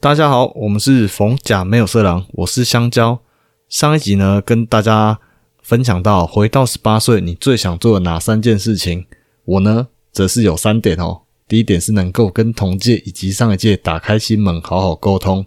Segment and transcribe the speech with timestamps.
[0.00, 3.20] 大家好，我们是逢甲没有色狼，我是香蕉。
[3.68, 5.18] 上一集呢，跟大家
[5.60, 9.06] 分享到回到十八岁，你最想做的哪三件事情？
[9.44, 11.22] 我呢，则是有三点哦。
[11.48, 15.42] 第一点是能够跟同届以及上一届打开心门，好好沟通；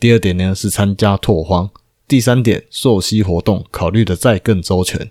[0.00, 1.68] 第二点呢是参加拓荒；
[2.08, 5.08] 第三点，溯溪活动考虑的再更周全。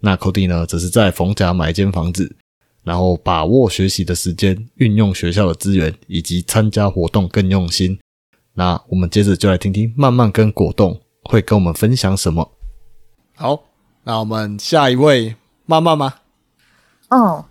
[0.00, 2.34] 那 Cody 呢，则是在逢甲买一间房子，
[2.82, 8.00] 然后把握学习的时间，运用学校的资源，以及参加活动更用心。
[8.54, 12.50] 那我们接着就来听听慢慢跟果冻会跟我们分享什么。
[13.34, 13.58] 好，
[14.04, 15.34] 那我们下一位
[15.64, 16.14] 慢慢吗？
[17.08, 17.42] 嗯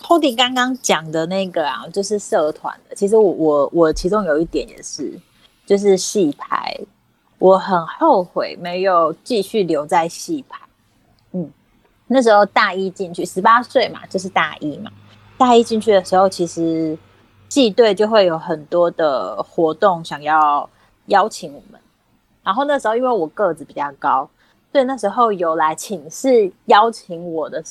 [0.00, 2.94] ，Hody 刚刚讲的那个啊，就是社团的。
[2.94, 5.18] 其实我我我其中有一点也是，
[5.66, 6.78] 就是戏牌，
[7.38, 10.60] 我很后悔没有继续留在戏牌。
[11.32, 11.50] 嗯，
[12.06, 14.92] 那时候大一进去，十八岁嘛，就是大一嘛。
[15.36, 16.96] 大一进去的时候，其实。
[17.48, 20.68] 系队就会有很多的活动想要
[21.06, 21.80] 邀请我们，
[22.42, 24.28] 然后那时候因为我个子比较高，
[24.72, 27.62] 所以那时候有来请示邀请我的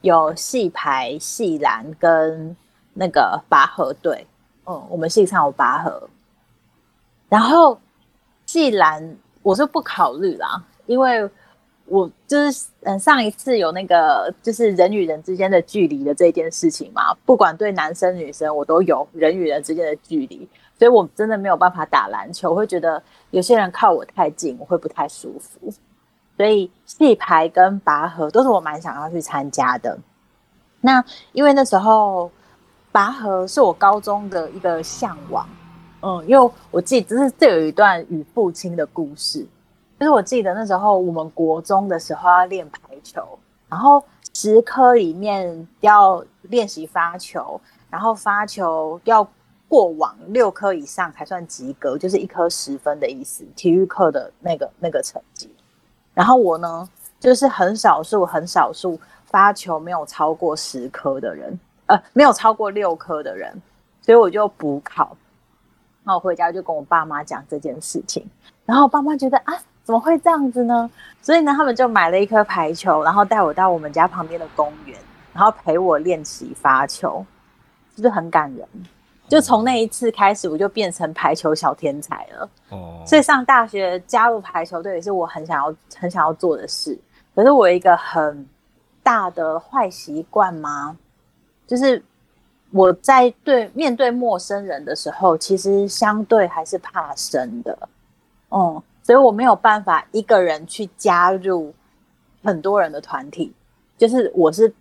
[0.00, 2.56] 有戏排、戏篮跟
[2.92, 4.26] 那个拔河队。
[4.66, 6.08] 嗯，我们系上有拔河，
[7.28, 7.78] 然后
[8.46, 11.30] 戏篮我是不考虑啦，因为。
[11.86, 25.72] 我就是嗯，上一次有那个就是人与人之间的距离的这件事情嘛，不管对男生女生，我都有人与人之间的距离，所以我真的没有办法打篮球，我会觉得有些人靠我太近，我会不太舒服。
[26.36, 29.96] 所以戏排跟拔河都是我蛮想要去参加的。
[30.80, 32.30] 那因为那时候
[32.90, 35.48] 拔河是我高中的一个向往，
[36.00, 39.46] 嗯，因为我记得是这有一段与父亲的故事。
[40.04, 43.26] 就是我记得那时候我们国中的时候要练排球，
[43.70, 47.58] 然后十科里面要练习发球，
[47.88, 49.26] 然后发球要
[49.66, 53.46] 过网六科以上才算及格，就是一颗十分的意思。
[53.56, 55.50] 体育课的那个那个成绩，
[56.12, 56.86] 然后我呢
[57.18, 63.50] 就是很少数很少数发球没有超过十科的人，呃，没有超过六科的人，
[64.02, 65.16] 所以我就补考。
[66.02, 68.28] 那我回家就跟我爸妈讲这件事情，
[68.66, 69.58] 然后爸妈觉得啊。
[69.84, 70.90] 怎么会这样子呢？
[71.20, 74.98] 所以呢，他们就买了一颗排球，然后带我到我们家旁边的公园，
[75.32, 77.24] 然后陪我练习发球，
[77.94, 78.66] 是不是很感人？
[79.28, 82.48] 就从那一次开始，我就变成排球小天才了。
[82.70, 86.98] 哦，所以上大学加入排球队也是我很想要、很想要做的事。
[87.34, 88.46] 可是我有一个很
[89.02, 90.96] 大的坏习惯吗？
[91.66, 92.02] 就是
[92.70, 97.78] 我在对面对陌生人的时候，其实相对还是怕生的。
[98.48, 98.82] 哦。
[99.04, 101.74] 所以我没有办法一个人去加入
[102.42, 103.54] 很多人的团体，
[103.98, 104.74] 就是我是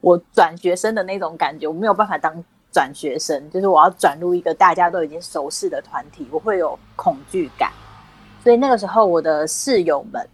[0.00, 2.32] 我转学生的那种感觉，我没有办法当
[2.70, 7.72] 转学生，就是我要转入一个大家都已经熟悉的团体，我会有恐惧感。
[8.44, 10.24] 所以那个时候，我的室友们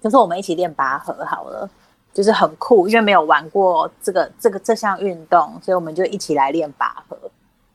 [0.00, 1.70] 就是我们一起练拔河好了，
[2.12, 7.16] 就是很酷，因为没有玩过这个这个这项运动，所以我们就一起来练拔河。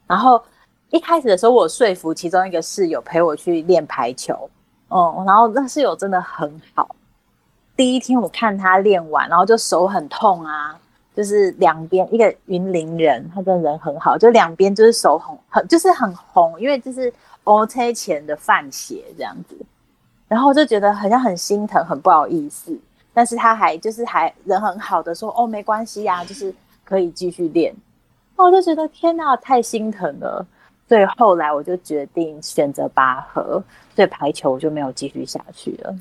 [0.06, 0.44] 然后
[0.90, 4.50] 一开始的时候，我说服其中一个室友陪我去练排球。
[4.92, 6.94] 哦，然后那室友真的很好。
[7.78, 10.78] 第一天我看他练完，然后就手很痛啊，
[11.16, 17.12] 就是两边一个云林人，他真的人很好，就两边就是手很很就是很红，因为就是
[17.46, 19.56] O T 前的范血这样子。
[20.28, 22.78] 然后我就觉得好像很心疼，很不好意思，
[23.14, 26.54] 但是他还就是还人很好的说哦没关系呀，就是
[26.84, 27.74] 可以继续练。
[28.36, 30.46] 我就觉得天哪，太心疼了。
[30.92, 33.64] 所以后来我就决定选择拔河，
[33.96, 35.96] 所以排球我就没有继续下去了。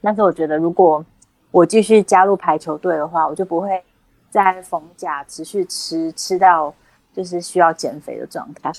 [0.00, 1.04] 但是我觉得，如果
[1.50, 3.82] 我继续加入排球队的话，我就不会
[4.30, 6.72] 在逢甲持续吃吃到
[7.12, 8.72] 就是需要减肥的状态。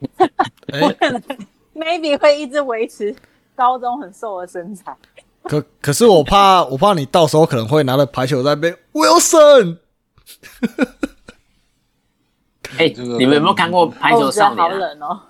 [0.82, 1.22] 我可能
[1.74, 3.16] maybe 会一直维持
[3.56, 4.94] 高中很瘦的身材。
[5.44, 9.78] 可可是我怕，我怕你到时候可能会拿着排球在被 Wilson。
[12.78, 14.58] 哎，你们有没有看过《排球少年》？
[14.60, 15.20] 好冷哦！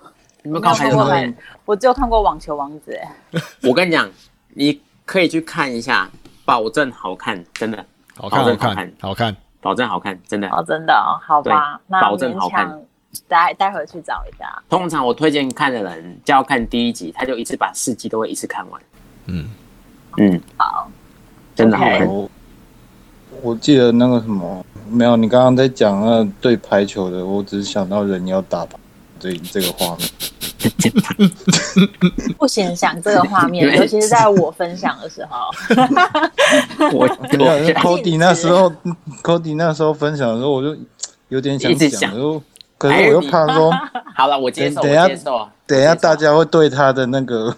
[0.43, 1.33] 你们看过《排球少年》？
[1.65, 2.91] 我只有看过《网球王子》。
[2.99, 4.09] 哎，我跟你讲，
[4.49, 6.09] 你可以去看一下，
[6.45, 10.47] 保证好看，真的，好看，好看，好看，保证好看，真的。
[10.49, 12.81] 哦，真的哦，好吧，那保证好看。
[13.29, 14.61] 待待会去找一下。
[14.69, 18.81] 通常我推荐看的人，就要看第一集，他就一次把四集都会一次看完。
[19.27, 19.49] 嗯
[20.17, 20.91] 嗯，好，
[21.55, 22.05] 真的好看。
[23.41, 24.65] 我记得那个什么。
[24.89, 28.65] 没有，你刚刚在讲那对排球的，我只是想到人要打
[29.19, 30.09] 这这个画面。
[32.37, 35.37] 不先想这个画面， 尤其是在我分享的时候。
[36.91, 38.71] 我我 Cody 那时候
[39.21, 40.75] ，Cody 那时候分享的时候，我就
[41.29, 42.41] 有点想讲，就
[42.77, 43.71] 可是我又怕说，
[44.15, 45.07] 好了，我接受，等下。
[45.67, 47.55] 等一下大家会对他的那个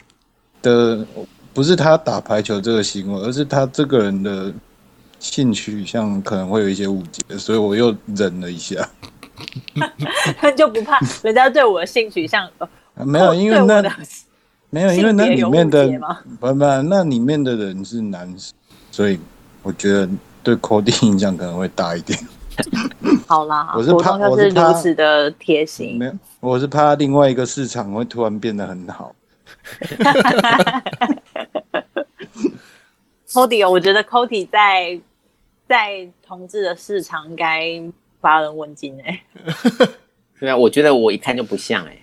[0.62, 1.06] 的，
[1.54, 4.52] 不是他打排球这个行为，而是他这个人的
[5.20, 8.88] 性取向可能会有一些误解，所以我又忍了一下。
[10.58, 12.50] 就不怕人家对我的性取向
[12.96, 13.82] 呃没有，因为那
[14.72, 15.88] 没有，因为那里面的
[16.40, 18.54] 不不，那里面的人是男生，
[18.92, 19.20] 所以
[19.62, 20.10] 我觉得
[20.42, 22.18] 对 Cody 影响可能会大一点。
[23.28, 26.06] 好啦， 我是怕我是如此的贴心没。
[26.06, 29.14] 有，我是怕另外一个市场会突然变得很好。
[33.32, 35.00] Cody，哦我觉得 Cody 在
[35.68, 37.82] 在同志的市场应该
[38.22, 39.22] 发人问津哎、
[40.40, 41.98] 对啊，我觉得我一看就不像哎、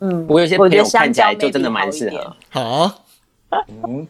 [0.00, 2.36] 嗯，我有些朋友看起来就真的蛮适合。
[2.50, 2.94] 好啊，
[3.86, 4.06] 嗯，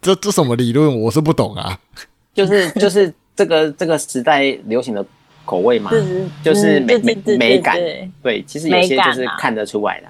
[0.00, 1.00] 这这什么理论？
[1.02, 1.78] 我是不懂啊。
[2.32, 5.04] 就是就是这个这个时代流行的
[5.44, 7.76] 口味嘛，就是就是美美美感
[8.22, 10.08] 对其实有些就是看得出来的。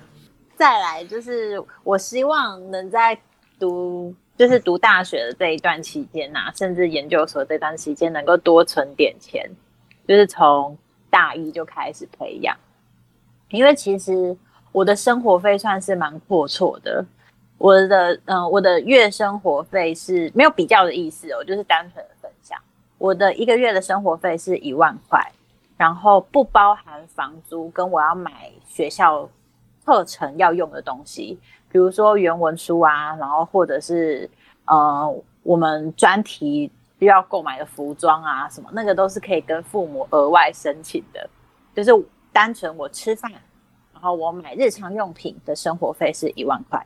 [0.57, 3.19] 再来就是，我希望能在
[3.59, 9.47] 读就是读大学的这一段期间呐、甚至研究所这段期间，能够多存点钱，
[10.09, 10.79] 就是从
[11.11, 12.57] 大一就开始培养。
[13.51, 14.35] 因为其实
[14.73, 17.05] 我的生活费算是蛮阔绰的，
[17.59, 22.59] 我的嗯、我的月生活费是没有比较的意思哦，就是单纯的分享。
[22.97, 25.21] 我的一个月的生活费是一万块，
[25.77, 29.29] 然后不包含房租跟我要买学校
[29.85, 31.39] 课程要用的东西，
[31.71, 34.29] 比如说原文书啊，然后或者是
[34.65, 41.29] 呃我们专题要购买的服装啊什么，那个都是可以跟父母额外申请的。
[41.73, 41.91] 就是
[42.33, 43.31] 单纯我吃饭，
[43.93, 46.85] 然后我买日常用品的生活费是一万块，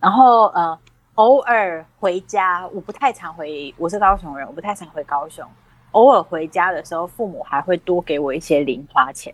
[0.00, 0.78] 然后呃
[1.14, 5.46] 偶尔回家，我不太常回，我是高雄人，我不太常回高雄。
[5.92, 9.32] 偶尔回家的时候，父母还会多给我一些零花钱。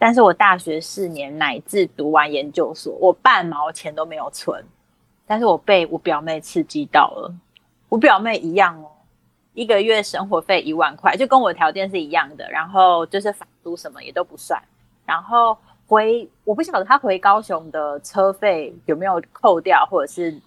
[0.00, 4.64] 但是我大学四年乃至读完研究所，我半毛钱都没有存。
[5.26, 7.32] 但是我被我表妹刺激到了，
[7.90, 8.88] 我表妹一样哦，
[9.52, 14.58] 一个月生活费一万块，就跟我条件是一样的，然后就是房租什么也都不算，
[15.04, 15.54] 然后
[15.86, 20.40] 回我不晓得她回高雄的车费有没有扣掉，或者是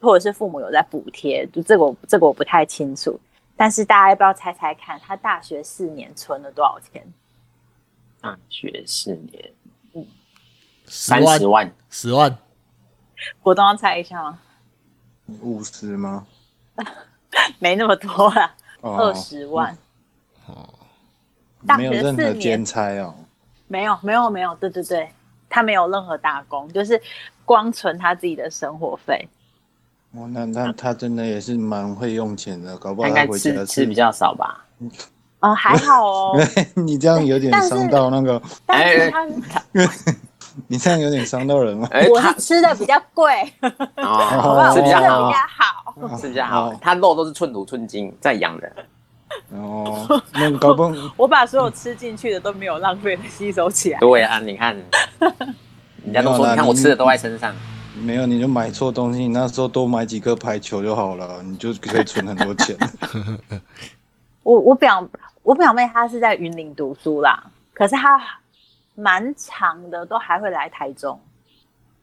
[0.00, 3.18] 或者是父母有在补贴，就这个我这个我不太清楚。
[3.56, 7.04] 但是大家要不要猜猜看，她大学四年存了多少钱？
[8.24, 9.52] 大学四年
[10.86, 12.38] 三十，万，十万，
[13.42, 14.38] 我都要猜一下吗？
[15.42, 16.26] 五十吗？
[17.60, 19.76] 没那么多啦，哦二十万。
[21.66, 23.14] 大没有学四年任何兼差哦。
[23.68, 25.10] 没有，没有，没有，对对对，
[25.50, 26.98] 他没有任何打工，就是
[27.44, 29.28] 光存他自己的生活费。
[30.12, 34.64] 哦，那那他真的也是蛮会用钱的，搞不好他回家吃吃比较少吧？
[35.44, 36.40] 嗯，还好哦，
[36.74, 39.26] 你这样有点伤到那个，但是他
[40.68, 41.88] 你这样有点伤到人了。
[42.10, 44.54] 我是吃的比较贵，好不好？
[44.54, 46.18] 哦，我是比较好 吃的比较，好。
[46.18, 46.78] 是比较好哦。
[46.80, 48.72] 他肉都是寸土寸金在养的，
[49.52, 53.98] 哦，那你搞不我把所有吃进去的都没有浪费的吸收起来。
[53.98, 54.74] 对啊，你看，
[56.04, 57.54] 人家都说，你看我吃的都在身上。
[58.00, 62.76] 没有，你就买错东西，你那时候多买几颗排球就好了，你就可以存很多钱。
[64.44, 65.04] 我我表
[65.42, 68.20] 我表妹她是在云林读书啦，可是她
[68.94, 71.20] 蛮长的，都还会来台中。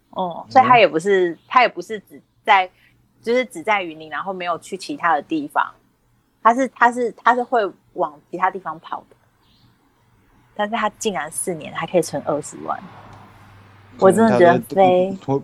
[0.10, 2.70] 哦、所以她也不是她也不是只在
[3.22, 5.72] 就是只在云林，然后没有去其他的地方。
[6.44, 7.62] 她是她是她是会
[7.94, 9.16] 往其他地方跑的，
[10.54, 12.78] 但是她竟然四年还可以存二十万，
[14.00, 15.42] 我真的觉得非会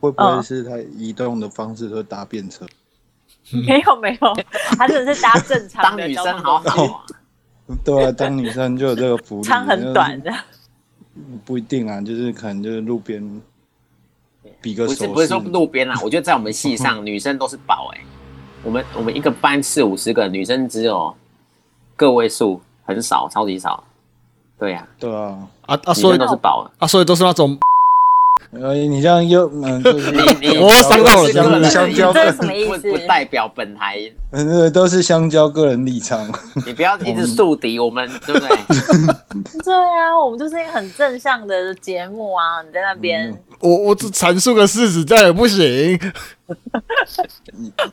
[0.00, 2.66] 会不会嗯是他移动的方式都搭便车？
[3.66, 4.34] 没 有没有，
[4.76, 7.04] 他真的是搭正常的交女生好好啊，
[7.84, 10.32] 对啊，当女生就有这个福利， 长很短的。
[11.44, 13.42] 不一定啊，就是可能就是路边
[14.60, 18.00] 比个不是不是说路边啊，我觉得在我们系上女生都是宝哎、
[18.62, 21.14] 我们我们一个班四五十个女生只有
[21.96, 23.82] 个位数，很少，超级少。
[24.58, 26.70] 对呀、对啊，啊啊，女生所以都是宝。
[26.78, 27.58] 啊，所以都是那种
[28.50, 33.98] 呃，你这样又嗯，就是你你我伤到了是伤到了个人香蕉这是什么意不思不代表本台，
[34.32, 36.30] 嗯都是香蕉个人立场。
[36.66, 38.48] 你不要一直树敌我们，对不对？
[39.64, 42.60] 对啊，我们就是一个很正向的节目啊！
[42.66, 45.98] 你在那边，嗯我我只阐述个事实，这样也不行。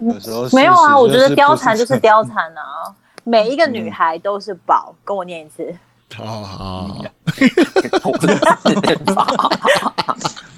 [0.01, 2.91] 有时候没有啊，我觉得貂蝉就是貂蝉啊，
[3.24, 4.96] 每一个女孩都是宝。
[5.06, 5.74] 跟我念一次，
[6.16, 7.06] 好好好，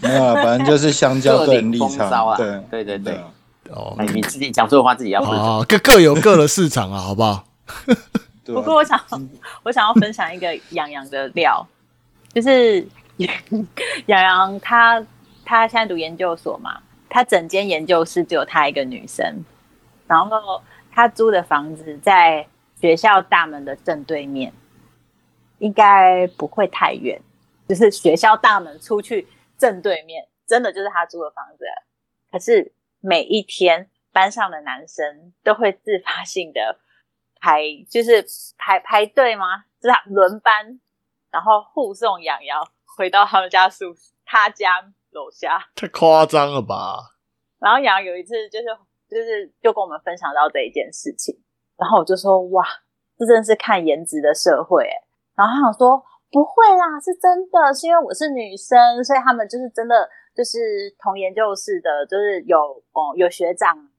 [0.01, 2.37] 没有，反正就是香蕉个人立各领风骚啊。
[2.37, 3.19] 对对对对
[3.69, 5.37] 哦，你自己讲错的话自己要负责。
[5.37, 7.45] 啊，各各有各的市场啊，好不好？
[8.45, 8.99] 不过我想，
[9.63, 11.65] 我想要分享一个洋洋的料，
[12.33, 12.85] 就是
[14.07, 15.01] 洋洋他
[15.45, 19.45] 他现在读研究所嘛，他整间研究室只有他一个女生，
[20.07, 22.45] 然后他租的房子在
[22.81, 24.51] 学校大门的正对面，
[25.61, 27.21] 应该不会太远，
[27.69, 29.27] 就是学校大门出去
[29.57, 31.63] 正对面，真的就是他租的房子。
[32.31, 36.79] 可是每一天班上的男生都会自发性的
[37.39, 38.25] 排，就是
[38.57, 39.65] 排排队吗？
[39.79, 40.79] 就是轮班，
[41.29, 45.69] 然后护送养瑶回到他们家宿他家楼下。
[45.75, 46.97] 太夸张了吧？
[47.59, 48.65] 然后洋洋有一次就是
[49.07, 51.39] 就是就跟我们分享到这一件事情，
[51.77, 52.65] 然后我就说哇，
[53.19, 55.10] 这真的是看颜值的社会哎。
[55.35, 62.57] 然后他想说不会啦，是真的，是因为我是女生，所以他们就是真的就是同研究室的，就是有
[62.93, 63.89] 哦、有学长，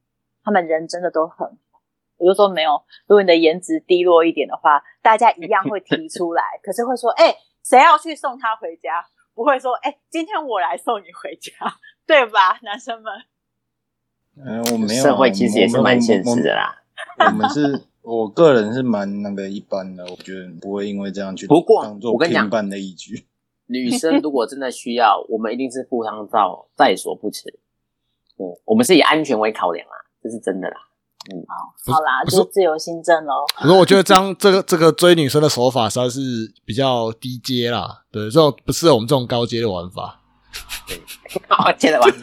[0.43, 1.81] 他们人真的都很好。
[2.17, 9.03] 我就说没有，如果你的颜值低落一点的话，大家一样会提出来，可是会说哎，谁要去送他回家？
[9.35, 11.51] 不会说哎，今天我来送你回家，
[12.05, 13.11] 对吧，男生们？
[14.37, 15.03] 嗯，我没有啊。
[15.03, 16.82] 社会其实也是蛮现实的啦。
[17.19, 23.25] 我们是，我个人是蛮那个一般的，我觉得不会因为这样去不过当做我跟你讲评判的依据。
[23.67, 27.49] 女生如果真的需要，我们一定是赴汤蹈在所不辞。
[28.37, 30.75] 嗯，我们是以安全为考量啊，这是真的啦。
[31.31, 33.45] 嗯好好啦，就是是自由新政喽。
[33.55, 36.19] 可是我觉得这样 这个这个追女生的手法实在是
[36.65, 40.19] 比较低阶啦，对，这种不适合我们这种高阶的玩法。
[41.47, 42.13] 好，接着玩。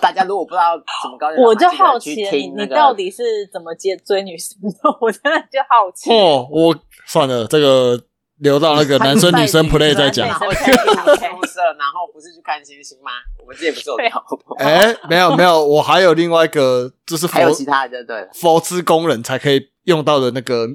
[0.00, 2.14] 大家如果不知道怎么高阶的话，我就好奇，
[2.56, 3.22] 你到底是
[3.52, 4.70] 怎么接追女生的？
[5.00, 6.10] 我真的就好奇。
[6.12, 6.76] 哦，我
[7.06, 8.00] 算了，这个
[8.38, 13.10] 留到那个男生女生 play 再讲然后 play 去宿舍，然后不是去看星星吗？
[13.40, 14.56] 我们之前不是有聊过？
[14.58, 18.28] 哎、没有没有，我还有另外一个，就是佛还有其他的，就对了。
[18.32, 20.66] 佛之工人才可以用到的那个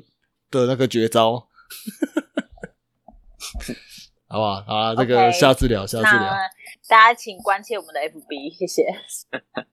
[0.52, 1.48] 的那个绝招，
[4.32, 4.62] 好不好？
[4.62, 6.20] 好啊，这个 OK，下次聊，下次聊。
[6.20, 6.48] 那
[6.88, 8.86] 大家请关切我们的 FB，谢谢。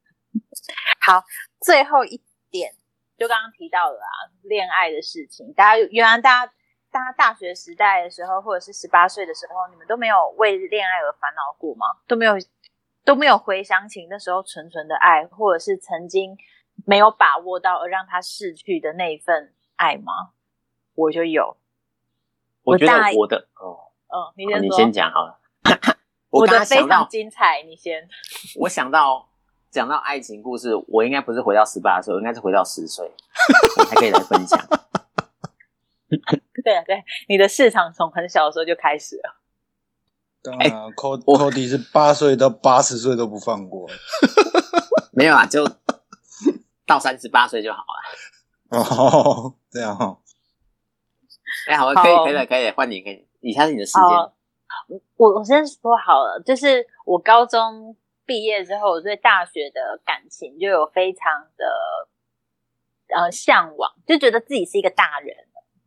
[1.04, 1.22] 好，
[1.60, 2.74] 最后一点
[3.18, 5.52] 就刚刚提到了啊，恋爱的事情。
[5.52, 6.52] 大家原来大家
[6.90, 11.86] 大家大学时代的时候，或者是十八岁的时候，你们都没有为恋爱而烦恼过吗？
[12.08, 12.32] 都没有
[13.04, 16.34] 都没有回想起那时候纯纯的爱，或者是曾经
[16.86, 20.30] 没有把握到而让他逝去的那一份爱吗？
[20.94, 21.58] 我就有。
[22.62, 24.60] 我觉得大我的哦，嗯，你哦先说。
[24.60, 25.38] 你先讲好了。
[26.30, 28.08] 我刚的非常精彩，你先。
[28.60, 29.28] 我想到
[29.70, 33.10] 讲到爱情故事，我应该不是回到十八岁，我应该是回到十岁，
[33.78, 34.58] 我才可以来分享。
[36.64, 39.36] 对啊，对，你的市场从很小的时候就开始了。
[40.42, 43.88] 当然啊，Co Cody 是八岁到八十岁都不放过。
[45.12, 45.68] 没有啊，就
[46.86, 48.78] 到三十八岁就好了。
[48.78, 50.18] 哦，这样哦，
[51.68, 54.02] 哎，好了，可以，可以了，可以了，换你，可以，以下是你的时间。
[54.02, 54.32] 好，
[55.16, 62.08] 我我先说好了，就是我高中毕业之后，我对大学的感情就有非常的
[63.14, 65.36] 呃向往，就觉得自己是一个大人，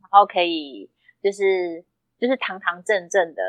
[0.00, 0.90] 然后可以
[1.22, 1.84] 就是
[2.18, 3.42] 就是堂堂正正的，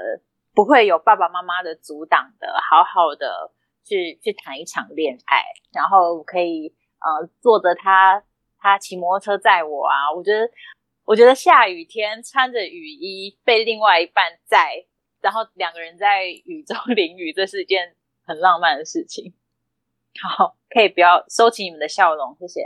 [0.53, 3.51] 不会有爸爸妈妈的阻挡的，好好的
[3.85, 5.41] 去去谈一场恋爱，
[5.71, 8.21] 然后可以呃坐着他
[8.59, 10.45] 他骑摩托车载我啊，我觉得
[11.05, 14.85] 我觉得下雨天穿着雨衣被另外一半载，
[15.19, 19.33] 然后两个人在雨中 淋雨，这是一件很浪漫的事情。
[20.21, 22.65] 好，可以不要收起你们的笑容，谢谢。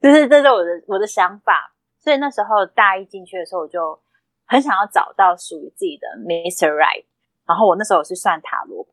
[0.00, 4.00] 就是这是我的我的想法，所以那时候大一进去的时候，我就
[4.46, 7.04] 很想要找到属于自己的 miss Right。
[7.46, 8.90] 然后我那时候我是算塔罗牌，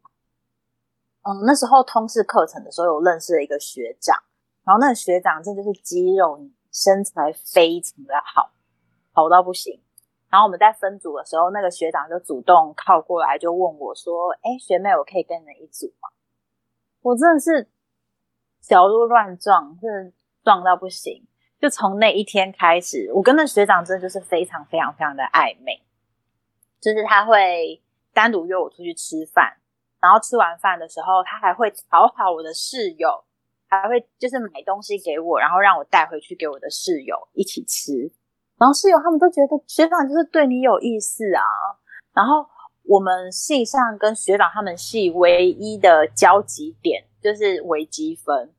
[1.24, 4.18] 嗯，那时候通识课程的时候有认识了一个学长，
[4.64, 6.40] 然后那个学长真的就是肌肉
[6.72, 8.52] 身材非常的好，
[9.16, 9.82] 好到不行。
[10.30, 16.10] 然后我们在分组的时候，那个学长就主动靠过来，就问我说：“哎，学妹，我可以跟你一组吗？”
[17.02, 17.70] 我真的是
[18.60, 20.12] 小鹿乱撞，真的
[20.44, 21.26] 撞到不行。
[21.58, 25.82] 就从那一天开始，我跟那学长真的就是非常非常非常的暧昧，
[26.82, 27.82] 就是他会
[28.14, 29.58] 单独约我出去吃饭，
[30.02, 33.24] 然后吃完饭的时候，他还会讨好我的室友，
[33.68, 38.12] 还会就是买东西给我，然后让我带回去给我的室友一起吃。
[38.58, 41.44] 然后室友他们都觉得学长就是对你有意思啊。
[42.14, 42.46] 然后
[42.84, 48.54] 我们系上跟学长他们系唯一的交集点就是微积分。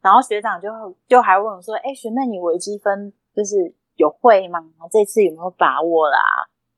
[0.00, 0.68] 然后学长就
[1.06, 4.60] 就还问我说：“哎，学妹，你微积分就是有会吗？
[4.90, 6.18] 这次有没有把握啦？”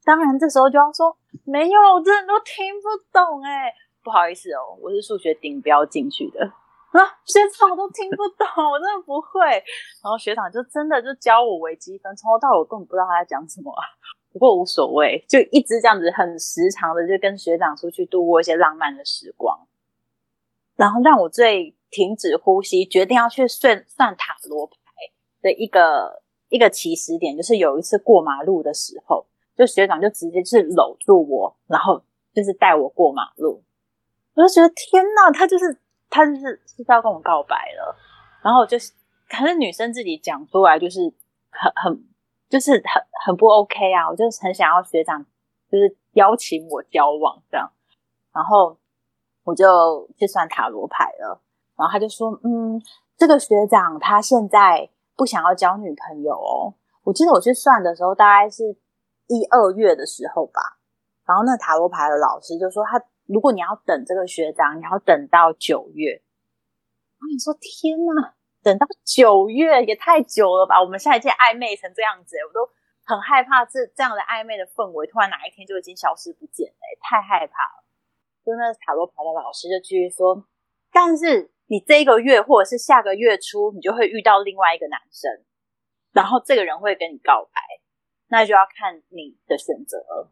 [0.04, 6.52] 当然，这时候就要说没有，我真的都听不懂哎，不好意思哦，我是数学顶标进去的。
[6.94, 9.40] 啊，学长我都听不懂，我真的不会。
[10.02, 13.72] 然后学长就真的就教我微积分，从头到尾我根本不知道他在讲什么。
[14.32, 19.66] 不过无所谓，就一直这样子很时常的就跟学长出去度过一些浪漫的时光。
[20.76, 24.74] 然后让我最停止呼吸，决定要去算算塔罗牌
[25.40, 33.62] 的一个一个起始点，就是有一次过马路的时候，就学长就直接是搂住我，然后就是带我过马路。
[34.34, 35.78] 我就觉得天呐，他就是
[36.14, 37.96] 他就是是要跟我告白了。
[38.42, 38.92] 然后就是，
[39.28, 41.00] 可是女生自己讲出来就是
[41.50, 42.04] 很很
[42.48, 44.08] 就是很很不 OK 啊！
[44.08, 45.24] 我就是很想要学长
[45.70, 47.70] 就是邀请我交往这样，
[48.32, 48.78] 然后。
[49.46, 51.38] 我就去算塔罗牌了，
[51.76, 52.80] 然后他就说：“嗯，
[53.14, 56.72] 这个学长他现在不想要交女朋友哦。”
[57.04, 58.74] 我记得我去算的时候，大概是
[59.26, 60.78] 一二月的时候吧。
[61.26, 66.22] 然后那塔罗牌的老师就说：“他如果你要等这个学长，你要等到九月。”
[67.20, 70.80] 我你说：“天呐，等到九月也太久了吧？
[70.80, 72.68] 我们下一届暧昧成这样子，我都
[73.04, 77.84] 很害怕这这样的暧昧的氛围突然哪一天就已经消失不见了，太害怕了。”
[78.44, 80.44] 就那塔罗牌的老师就继续说，
[80.92, 85.30] 但是你这一个月或者是下个月初，你就会遇到另外一个男生，
[86.12, 87.62] 然后这个人会跟你告白，
[88.28, 90.28] 那就要看你的选择。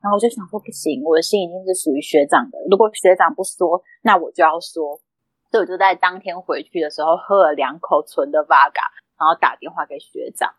[0.00, 5.00] 然后我就想说，不行，我的心已经是属于学长的，如果学长不说，那我就要说。
[5.48, 8.82] 所以我就在当天回去的时候喝了两口纯的 Vaga，
[9.16, 10.54] 然后打电话给学长。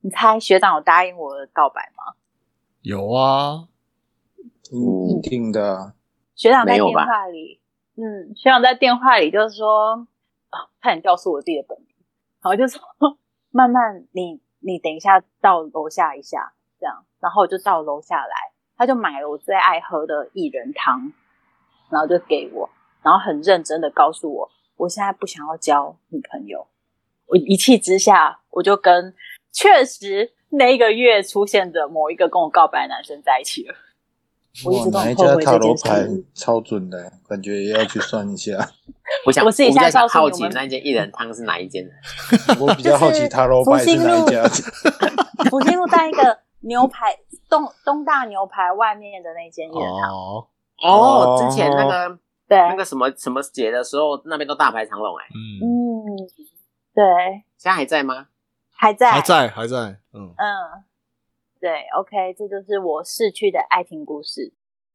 [0.00, 2.14] 你猜学长有答应我的告白吗？
[2.82, 3.68] 有啊，
[4.70, 5.94] 一定的。
[6.34, 7.60] 学长在电话里，
[7.96, 10.06] 嗯，学长在电话里就是说，
[10.50, 11.88] 啊，差点告诉我自己的本名，
[12.42, 12.82] 然后就说，
[13.50, 18.51] 慢慢，你你等一下到楼下一下，这样，然后我就到楼下来，
[18.82, 21.12] 他就买了我最爱喝的薏仁汤，
[21.88, 22.68] 然后就给我，
[23.00, 26.66] 然后很认真的告诉我，我现在不想要交女朋友，
[27.26, 29.14] 我一气之下，我就跟
[29.52, 33.74] 确实那个月出现的某一个跟我告白的男生在一起了。
[34.64, 36.04] 哇，哪一家塔罗牌
[36.34, 38.68] 超准的，感觉也要去算一下。
[39.24, 41.92] 我想，我自己在想好奇那间薏仁汤是哪一间的。
[42.58, 44.42] 我比较好奇塔罗牌是哪一家。
[45.48, 47.16] 福兴路带一个牛排
[47.52, 49.68] 东东大牛排外面的那间。
[49.68, 50.48] 哦
[50.82, 55.26] 哦，之前那个对那个什么什么节的时候，那边都大排长龙哎。
[55.62, 56.16] 嗯，
[56.94, 57.04] 对。
[57.58, 58.28] 现在还在吗？
[58.74, 59.76] 还在，还在，还在。
[60.14, 60.84] 嗯嗯。
[61.60, 64.52] 对，OK，这就是我逝去的爱情故事。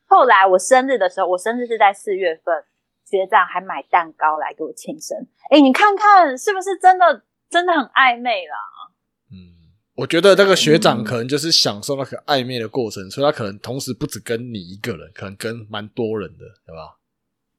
[0.08, 2.66] 后来我生日的时候，我生日是在四月份，
[3.06, 5.18] 学长还买蛋糕来给我庆生。
[5.50, 8.58] 哎，你看看是不是真的，真的很暧昧啦？
[9.98, 16.98] 嗯，我觉得那个学长可能就是享受那个暧昧的过程，所以他可能同时不止跟你一个人，可能跟蛮多人的，对吧？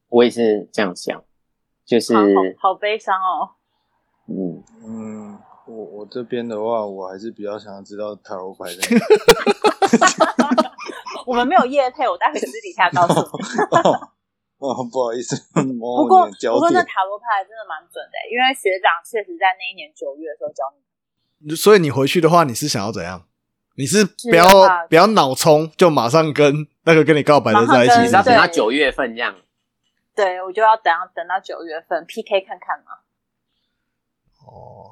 [0.09, 1.23] 我也是这样想，
[1.85, 2.15] 就是
[2.59, 3.51] 好悲伤哦。
[4.29, 5.39] 嗯嗯。
[5.69, 8.81] 我我这边的话，我还是比较想要知道塔罗牌的。
[11.29, 13.21] 我们没有夜配，我待会私底下告诉你。
[14.65, 15.37] 哦，不好意思。
[15.53, 20.81] 不过不过那塔罗牌真的蛮准的，因为学长确实在那一年九月的时候教你。
[21.57, 23.25] 所以你回去的话，你是想要怎样？
[23.77, 24.45] 你是不要
[24.89, 29.35] 不要脑冲，就马上跟那个跟你告白的在一起，要等到九月份这样。
[30.17, 32.99] 对，我就要等等到九月份 PK 看看嘛。
[34.49, 34.91] 哦，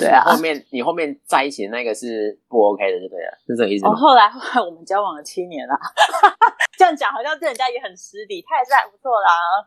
[0.00, 3.94] 对啊，后面你后面在一起的那个是不 OK 的，就对了，是这个意思吗？
[3.94, 5.78] 后来后来我们交往了七年了，
[6.76, 9.64] 这样讲好像对人家也很失礼，他也是还不错啦，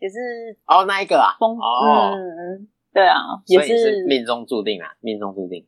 [0.00, 0.16] 也是
[0.66, 5.66] 哦那一个啊，哦，嗯，对啊，也是命中注定啊，命中注定，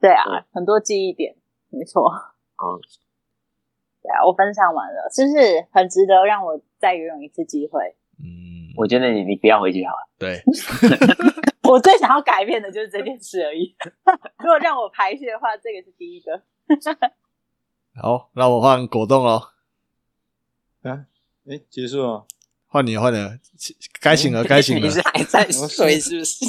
[0.00, 1.36] 对啊，很多记忆点，
[1.68, 2.80] 没错，嗯，
[4.02, 7.96] 对啊，我分享完了，是不是很值得让我再游泳一次机会？
[8.18, 10.42] 嗯，我觉得你你不要回去好了，对。
[11.70, 13.74] 我最想要改变的就是这件事而已。
[14.40, 16.42] 如果让我排序的话，这个是第一个。
[17.94, 19.40] 好，那我换果冻喽。
[20.82, 21.06] 啊，
[21.48, 22.26] 哎，结束了，
[22.72, 23.18] 换你，换你，
[24.00, 24.86] 该醒了，该醒了。
[24.86, 26.44] 你是还在睡是不是？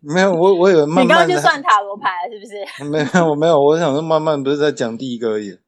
[0.00, 1.04] 没有，我我以为慢慢。
[1.04, 2.88] 你刚刚去算塔罗牌是不是？
[2.88, 5.58] 没有，我没有，我想说慢慢不是在讲第一个而已。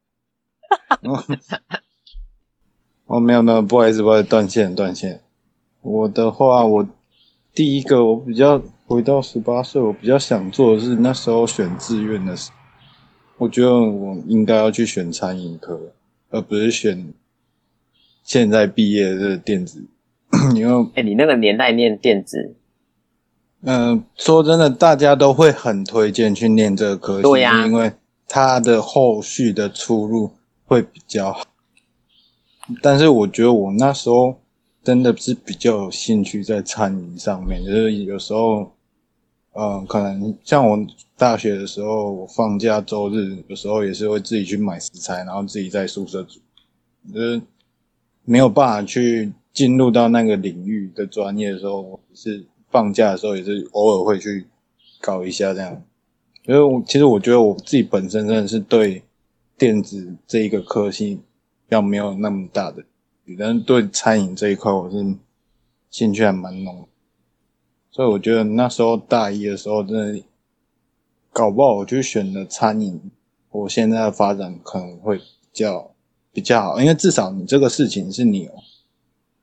[3.07, 5.23] 哦，没有没有，不好意思，不好意思，断线断线。
[5.83, 6.89] 我的话，我。
[7.53, 12.51] 第一个，我比较回到十八岁，我比较想做的是那时候选志愿的时，
[13.39, 15.95] 我觉得我应该要去选餐饮科，
[16.29, 17.15] 而不是选
[18.23, 19.87] 现在毕业的这个电子。
[20.55, 22.55] 因为，哎，你那个年代念电子，
[23.63, 27.93] 嗯，说真的，大家都会很推荐去念这个科系，因为
[28.29, 30.33] 它的后续的出路
[30.65, 31.45] 会比较好。
[32.83, 34.37] 但是我觉得我那时候。
[34.87, 38.71] 真的是比较有兴趣在餐饮上面，就是有时候，
[39.55, 40.79] 嗯、可能像我
[41.17, 46.39] 大学的时候，我放假周日有时候也是会自己去买食材，然后自己在宿舍煮，
[47.13, 47.43] 就是
[48.25, 54.47] 没有办法去进入到那个领域的专业的时候，是放假的时候也是偶尔会去
[55.01, 55.83] 搞一下这样。
[56.45, 59.03] 因为我其实我觉得我自己本身真的是对
[59.57, 61.23] 电子这一个科系
[61.71, 62.85] 要没有那么大的
[63.39, 65.17] 但是对餐饮这一块我是
[65.91, 66.87] 兴趣还蛮浓，
[67.91, 70.23] 所以我觉得那时候大一的时候真的
[71.33, 73.01] 搞不好我就选了餐饮，
[73.51, 75.91] 我现在的发展可能会比较
[76.31, 78.47] 比较好，因为至少你这个事情是你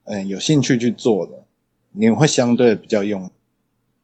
[0.06, 1.44] 嗯有兴趣去做的，
[1.92, 3.30] 你会相对比较用。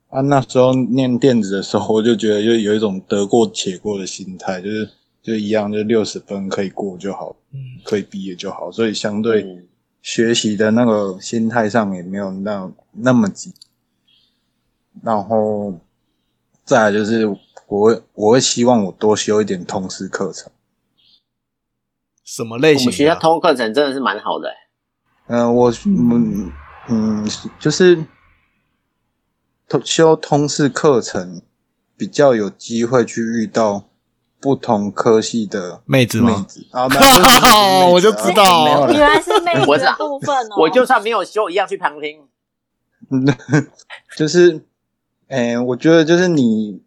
[0.09, 4.89] 啊，那时候念电子的时候，我就觉得就有一种得过且过的心态，就是
[5.21, 9.67] 就一样，就六十分可以过就好，嗯，可以毕业就好，所以相对嗯
[10.01, 13.53] 学习的那个心态上也没有那那么急。
[15.03, 15.77] 然后
[16.65, 17.27] 再来就是
[17.67, 20.51] 我会我会希望我多修一点通识课程。
[22.23, 22.85] 什么类型啊？
[22.85, 24.55] 我们学校通课程真的是蛮好的、欸，
[25.29, 26.51] 嗯、我嗯
[26.89, 28.03] 嗯，就是
[29.67, 31.41] 通修通识课程
[31.95, 33.89] 比较有机会去遇到
[34.39, 36.35] 不同科系的妹子吗？
[36.37, 36.87] 妹子啊，
[37.91, 40.61] 我就知道原来是妹子部分哦。
[40.61, 42.21] 我就算没有修，一样去旁听。
[44.17, 44.63] 就是，
[45.27, 46.81] 哎、我觉得就是你，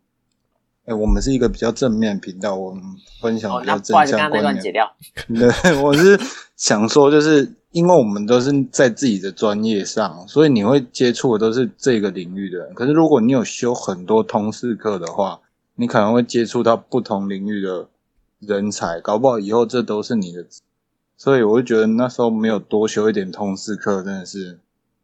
[0.87, 2.83] 哎、我们是一个比较正面频道，我们
[3.21, 4.55] 分享哦，比较正向观念。
[4.55, 4.97] 段剪掉。
[5.29, 6.19] 对，我是
[6.57, 12.75] 想说，就是因为我们都是在自己的专业上，所以你会接触的都是这个领域的人。
[12.75, 15.41] 可是如果你有修很多通识课的话，
[15.77, 17.89] 你可能会接触到不同领域的
[18.41, 20.45] 人才，搞不好以后这都是你的。
[21.17, 24.59] 所以我就觉得那时候没有多修一点通识课，真的是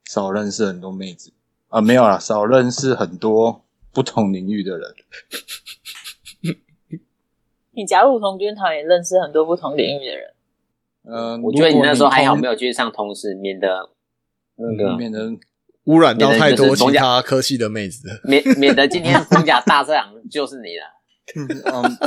[0.04, 1.32] 少认识很多妹子
[1.68, 4.94] 啊，没有啦，少认识很多不同领域的人。
[7.72, 10.34] 你加入同军团也认识很多不同领域的人。
[11.10, 13.90] 嗯、我觉得你那时候还好，没有有去上通识，免得
[14.56, 15.30] 那个免得
[15.84, 18.06] 污染到太多其他科系的妹子。
[18.28, 20.84] 免免得今天 逢甲大社长就是你了。
[21.72, 21.98] 嗯，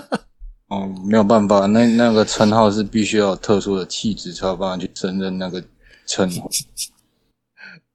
[0.67, 5.63] 哦，没有办法，那那个称号是必须要有特殊的气质才有办法去胜任那个
[6.05, 6.49] 称号。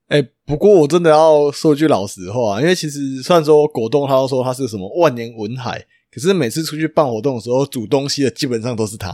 [0.08, 9.12] 哎、不过我真的要说句老实话，因为其实虽然说果冻他都说他是什么万年文海，可是每次出去办活动的时候，煮东西的基本上都是他，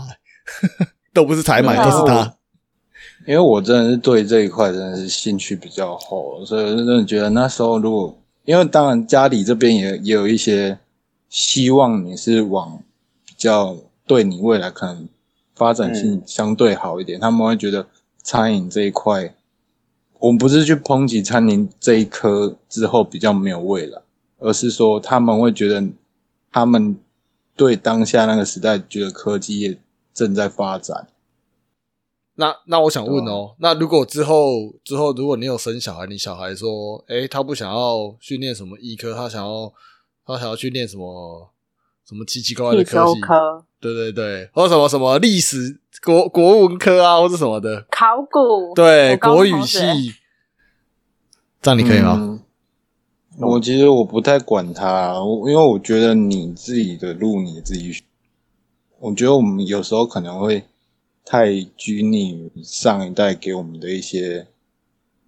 [1.13, 2.35] 都不是采买，都是他。
[3.27, 10.77] 因为我真的是对这一块真的是兴趣比较厚，所以真的觉得那时候如果，因为当然家里这边也也有一些
[11.29, 12.83] 希望你是往
[13.25, 15.09] 比较对你未来可能
[15.55, 17.87] 发展性相对好一点，他们会觉得
[18.25, 19.33] 餐饮这一块，
[20.19, 24.01] 我们不是去抨击餐饮这一科之后比较没有未来，
[24.41, 25.85] 而是说他们会觉得
[26.51, 26.97] 他们
[27.55, 29.79] 对当下那个时代觉得科技业
[30.15, 31.09] 正在发展。
[32.35, 39.73] 那那我想问哦，那如果之后之后如果你有生小孩，你小孩说，诶、他不想要训练什么医科，他想要
[40.25, 41.51] 他想要去练什么
[42.09, 50.15] 什么奇奇怪怪的科系，科、对对对，或者什么什么历史国国文科啊，或者什么的，考古，对，国语系，
[51.61, 52.17] 这样你可以吗？
[52.19, 52.41] 嗯
[53.39, 58.05] 我其实我不太管他，我因为我觉得你自己的路你自己选。
[59.03, 60.65] 我觉得我们有时候可能会
[61.25, 64.47] 太拘泥于上一代给我们的一些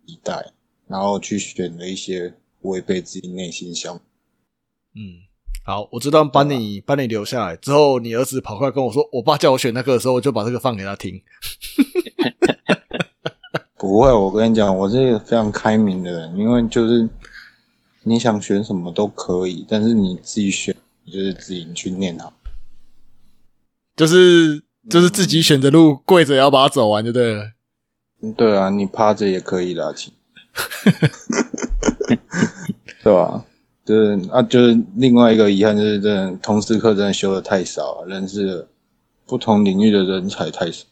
[0.06, 0.52] 期待，
[0.86, 2.32] 然后去选了一些
[2.62, 3.92] 违背自己内心想。
[4.94, 5.26] 嗯，
[5.66, 11.20] 好，我这段把你把你留下来之后，你儿子跑过来跟我说，我爸叫我选那个的时候，我就把这个放给他听。
[13.76, 17.08] 不会，我跟你讲，我是一个非常开明的人，因为就是
[18.04, 22.32] 你想选什么都可以，但是你自己选，你就是自己去念好。
[23.96, 27.52] 就是就是自己选择路，跪着也要把它走完就对了。
[28.36, 30.12] 对啊，你趴着也可以啦，亲，
[33.02, 33.44] 对吧？
[33.84, 38.68] 就是啊，就是另外一个遗憾就是，真的通识课真的修的太少了，认识了
[39.26, 40.86] 不同领域的人才太少。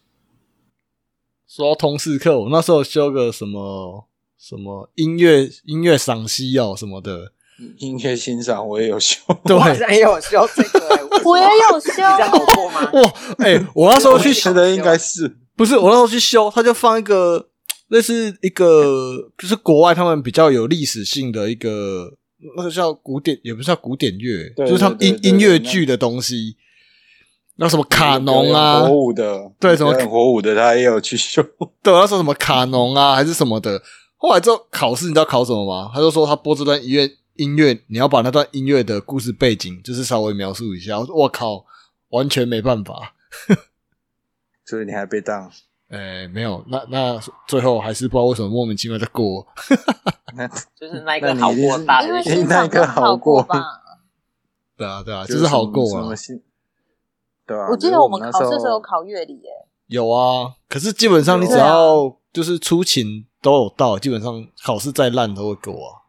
[1.49, 4.07] 说到通识课，我那时候修个什么
[4.39, 7.33] 什么音乐音乐赏析哦什么的，
[7.79, 12.91] 音乐欣赏我也有修，对，我好像也有修这个、欸，我也有修你这样好过吗？
[12.93, 17.49] 哇，哎、我那时候去学的应该是不是我那时候去修，他就放一个
[17.89, 22.13] 类似一个就是国外他们比较有历史性的一个
[22.57, 26.57] 那个叫古典，也不是叫古典乐，对就是他们音音乐剧的东西，
[27.57, 28.81] 那什么卡农啊？
[28.81, 31.41] 火，舞的，对什么火舞的他也有去修。
[31.83, 33.81] 对，那时候什么卡农啊还是什么的，
[34.17, 35.91] 后来之后考试，你知道考什么吗？
[35.95, 40.99] 他就说他播这段音乐，音乐你要把那段音乐的故事背景，就是稍微描述一下。
[40.99, 41.65] 我说我靠，
[42.09, 43.15] 完全没办法。
[44.65, 45.51] 所以你还被当，
[45.89, 49.47] 哎，没有，那那最后还是不知道为什么莫名其妙的过。
[50.35, 53.63] 那就是那一个好过大因为学欣赏很好过吧？
[54.77, 56.17] 对啊，对啊，就是好过啊什么。
[56.17, 56.43] 新
[57.47, 59.51] 对啊，我记得我们考试的时候考乐理耶。
[59.89, 66.02] 有啊，可是基本上你只要就是出勤都有到，基本上考试再烂都会过啊。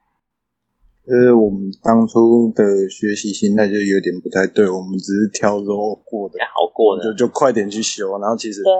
[1.05, 8.17] 就是我们当初的学习心态就有点不太对，我们只是挑说过的，好过的，就就快点去修。
[8.19, 8.71] 然后其实对，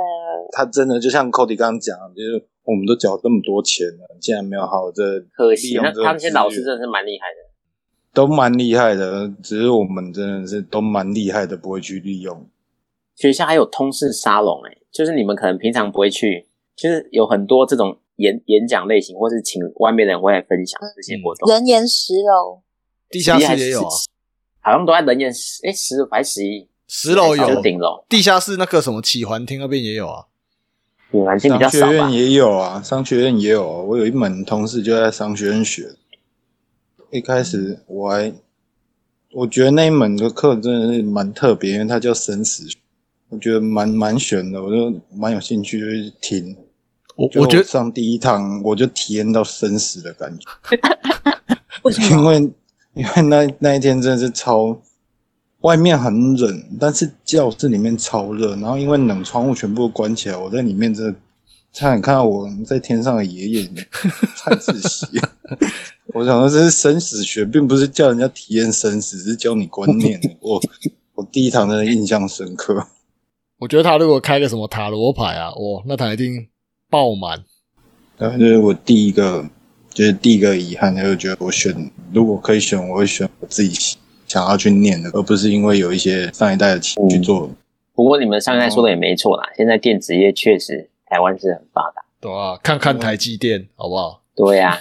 [0.53, 5.75] 他真的就像 Cody 刚刚讲，就是我们都缴这么多钱了，竟然没有好好这利可惜。
[5.75, 7.51] 那他们那些老师真的是蛮厉害的。
[8.13, 12.47] 都蛮厉害的，只是我们真的是都蛮厉害的，不会去利用。
[13.15, 21.49] 学校还有通识沙龙，哎，就是你们可能平常不会去，就是有很多这种演演讲类型，或是请外面的人会来分享这些活动。
[21.51, 22.61] 人言十楼，
[23.09, 23.89] 地下室也有啊，
[24.61, 30.25] 好像都在人言十哎十还十一，十楼有，顶楼，地下室那个什么启环厅那边也有啊。
[31.11, 32.11] 女环厅比较少吧商学院。
[32.11, 33.81] 也有啊，商学院也有啊。
[33.81, 35.89] 我有一门同事就在商学院学，
[37.11, 38.33] 一开始我还
[39.31, 42.65] 我觉得那一门的课真的是蛮特别，因为它叫生死，
[43.29, 46.55] 我觉得蛮蛮悬的，我就蛮有兴趣就去听。
[47.31, 50.47] 就我我觉得上第一堂我就体验到生死的感觉，
[51.83, 52.09] 为什么？
[52.09, 52.51] 因为
[52.95, 54.77] 因为那那一天真的是超，
[55.61, 61.15] 外面很冷，但是教室里面超热，然后因为冷窗户全部都关起来，我在里面真的
[61.71, 63.69] 差点看到我在天上的爷爷
[64.35, 65.07] 蔡志熙。
[66.13, 70.19] 我想说这是生死学，并不是叫人家体验生死，是教你观念。
[70.41, 70.61] 我
[71.15, 72.87] 我第一堂真的印象深刻。
[73.57, 76.47] 我觉得他如果开个什么塔罗牌啊，哇，那他一定
[76.93, 77.43] 爆满。
[78.19, 79.43] 然后就是我第一个，
[79.89, 81.73] 就是第一个遗憾，就是觉得我选，
[82.13, 87.49] 如果可以选，我会选我自己想要去念的，而不是因为有一些上一代的钱去做。
[87.95, 92.03] 不过你们上一代说的也没错啦，现在电子业确实台湾是很发达。
[92.21, 94.21] 对啊，看看台积电好不好？
[94.35, 94.79] 对呀、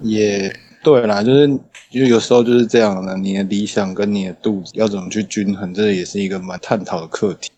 [0.00, 1.48] 也对啦，就是
[1.90, 7.50] 就有时候就是这样的，你的理想跟你的肚子要怎么去均衡，这也是一个蛮探讨的课题。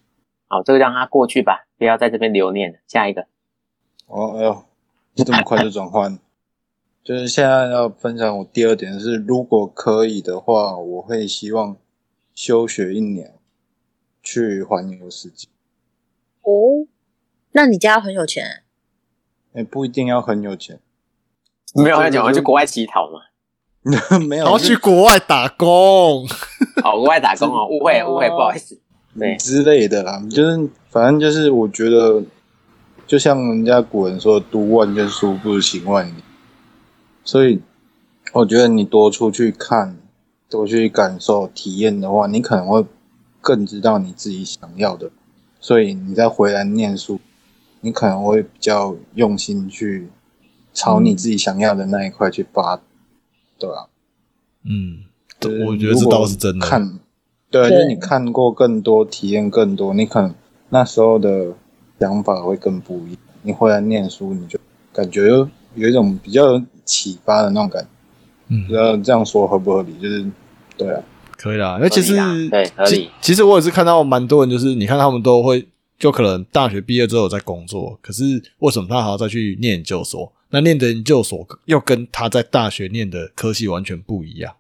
[0.47, 2.79] 好，这个让它过去吧，不要在这边留念了。
[2.89, 3.27] 下一个，
[4.09, 4.65] 哦，哎呦，
[5.15, 6.19] 这么快就转换，
[7.05, 11.77] 就是现在要分享我第二点是，如果可以的话，我会希望
[12.35, 13.35] 休学一年，
[14.23, 15.49] 去环游世界。
[16.43, 16.87] 哦，
[17.53, 18.65] 那你家很有钱？
[19.55, 20.79] 也不一定要很有钱，
[21.75, 23.21] 没有在讲，我去国外乞讨嘛。
[24.29, 26.27] 没有然后去国外打工，
[26.85, 28.79] 哦，国外打工哦，误会误会，不好意思。
[29.19, 32.23] 对，之类的啦，就是反正就是我觉得，
[33.09, 36.13] 就像人家古人说“读万卷书，不如行万里”，
[37.25, 37.63] 所以
[38.35, 39.97] 我觉得你多出去看，
[40.51, 42.85] 多去感受、体验的话，你可能会
[43.41, 45.11] 更知道你自己想要的，
[45.59, 47.19] 所以你再回来念书，
[47.81, 50.09] 你可能会比较用心去
[50.75, 52.79] 朝你自己想要的那一块去发，
[53.59, 53.87] 对啊，
[54.65, 55.05] 嗯，
[55.41, 56.67] 就是我觉得这倒是真的。
[56.67, 56.99] 看，
[57.51, 57.71] 对。
[57.71, 60.35] 就是你看过更多，体验更多，你可能
[60.69, 61.55] 那时候的
[61.99, 63.21] 想法会更不一样。
[63.43, 64.59] 你回来念书，你就
[64.93, 67.89] 感觉有有一种比较有启发的那种感觉。
[68.51, 69.93] 嗯不知道这样说合不合理？
[70.01, 70.25] 就是
[70.77, 71.03] 对啊，
[71.37, 72.15] 可以啦，因为其实
[72.49, 80.33] 对合其理其实我也是看到蛮多人，就是你看他们都会，就可能大学毕业之后有在工作，可是为什么他还要再去念研究所？
[80.49, 84.55] 那念的研究所又跟他在大学念的科系完全不一样，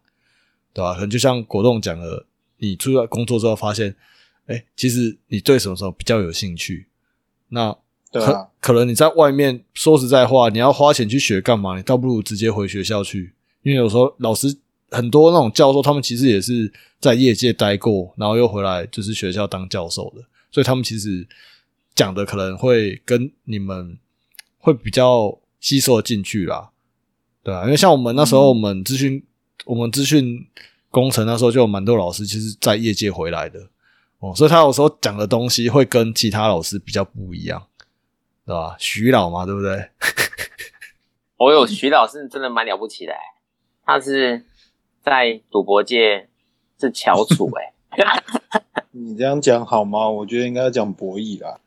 [0.74, 0.92] 对吧？
[0.92, 2.26] 可能就像果冻讲的，
[2.58, 3.94] 你出来工作之后发现，
[4.48, 6.87] 哎，其实你对什么时候比较有兴趣？
[7.50, 7.76] 那
[8.12, 11.76] 可、可能你在外面说实在话，你要花钱去学干嘛？
[11.76, 14.56] 你倒不如直接回学校去，因为有时候老师
[14.90, 21.26] 很多那种教授，他们其实也是在业界待过，然后又回来就是学校当教授的，所以他们其实
[21.94, 23.98] 讲的可能会跟你们
[24.58, 26.70] 会比较吸收得进去啦，
[27.42, 29.22] 对啊，因为像我们那时候，我们资讯、
[29.66, 30.46] 我们资讯
[30.90, 33.68] 工程那时候就有蛮多老师，其实在业界回来的
[34.20, 37.62] 哦，所以他有时候讲的东西会跟其他老师比较不一样。
[38.44, 38.74] 对吧？
[38.78, 39.90] 徐老嘛，对不对？
[41.36, 43.18] 我有徐老师真的蛮了不起的、欸，
[43.84, 44.42] 他是
[45.04, 46.28] 在赌博界
[46.80, 47.74] 是翘楚哎、
[48.92, 50.08] 你这样讲好吗？
[50.08, 51.60] 我觉得应该要讲博弈啦。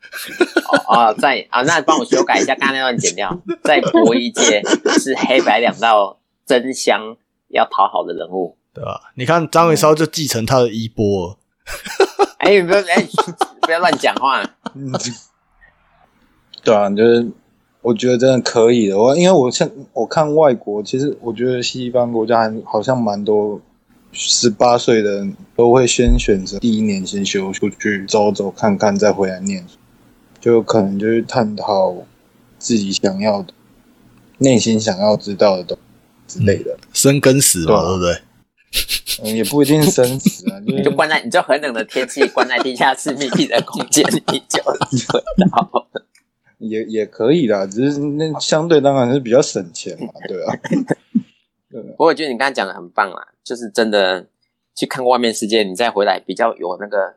[0.88, 3.30] 哦哦，在啊，那帮我修改一下，刚刚那段剪掉，
[3.62, 4.60] 在博弈界
[4.98, 7.16] 是黑白两道争相
[7.48, 8.58] 要讨好的人物。
[8.74, 9.12] 对吧？
[9.14, 11.38] 你看张伟超就继承他的衣钵
[12.42, 13.08] 了，哎、不要哎，
[13.62, 14.42] 不要乱讲话。
[14.74, 14.92] 嗯，
[16.64, 17.30] 对啊，就是
[17.80, 18.98] 我觉得真的可以的。
[18.98, 23.60] 我因为我像我看外国，其实我觉得西方国家还好像蛮多
[24.12, 29.76] 十八岁的人都会先选择第一年先休出去走走看看，再回来念书，
[30.40, 31.94] 就可能就是探讨
[32.58, 33.52] 自己想要的、
[34.38, 35.78] 内心想要知道的东
[36.26, 36.76] 西之类的。
[36.92, 38.22] 生跟死嘛，对不对？
[39.22, 44.78] 嗯，也不一定生死啊， 就你就关在你就很冷的天气，关在地下室密闭的空间里就会
[45.50, 45.88] 到。
[46.58, 50.54] 也也可以啦，只是那相对当然是比较省钱嘛，对啊。
[51.72, 54.24] 不过我觉得你刚才讲的很棒啦，就是真的
[54.74, 57.16] 去看过外面世界，你再回来比较有那个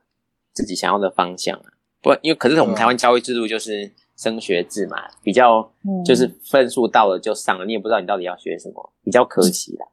[0.53, 1.65] 自己想要的方向啊。
[2.01, 9.85] 不，因为可是我们台湾教育制度就是升学制嘛，比较嗯就是分数到了就上了，你也不知道你到底要学什么，比较可惜啦。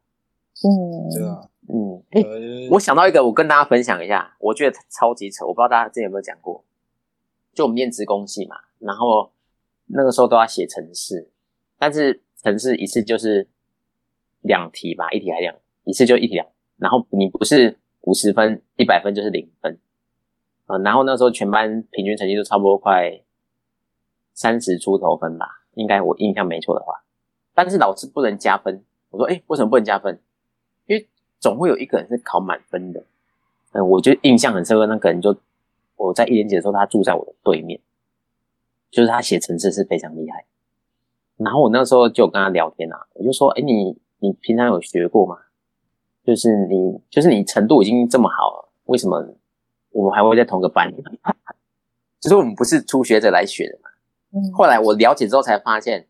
[0.65, 0.71] 嗯，
[1.13, 2.03] 对啊，嗯，
[2.71, 6.65] 我想到一个，我跟大家分享一下，我觉得超级扯，我不知道大家之前有没有讲过。
[7.55, 9.31] 就我们念职工系嘛，然后
[9.87, 11.31] 那个时候都要写程式，
[11.79, 13.47] 但是程式一次就是
[14.41, 16.47] 两题吧，一题还两，一次就一题两，
[16.79, 19.79] 然后你不是五十分、一百分就是零分，
[20.67, 23.21] 呃，然后那时候全班平均成绩都差不多快
[24.33, 27.05] 三十出头分吧，应该我印象没错的话，
[27.55, 28.83] 但是老师不能加分。
[29.11, 30.19] 我说，哎、为什么不能加分？
[31.43, 33.05] 总会有一个人是考满分的。
[33.73, 35.37] 嗯，我就印象很深刻，那个人就
[35.97, 37.81] 我在一年级的时候，他住在我的对面，
[38.91, 40.47] 就是他写程式是非常厉害。
[41.39, 45.37] 然后我那时候就有跟他聊天啊，我就说，哎，你你平常有学过吗？
[46.25, 49.35] 就是你就是你程度已经这么好了，为什么
[49.91, 51.03] 我们还会在同个班里？
[52.21, 53.91] 就是我们不是初学者来学的嘛。
[54.35, 56.07] 嗯后来我了解之后才发现，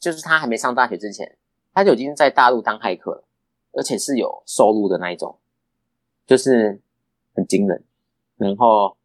[0.00, 1.36] 就是他还没上大学之前，
[1.72, 3.24] 他就已经在大陆当骇客了，
[3.72, 5.38] 而且是有收入的那一种，
[6.26, 6.80] 就是
[7.34, 7.84] 很惊人。
[8.36, 8.96] 然后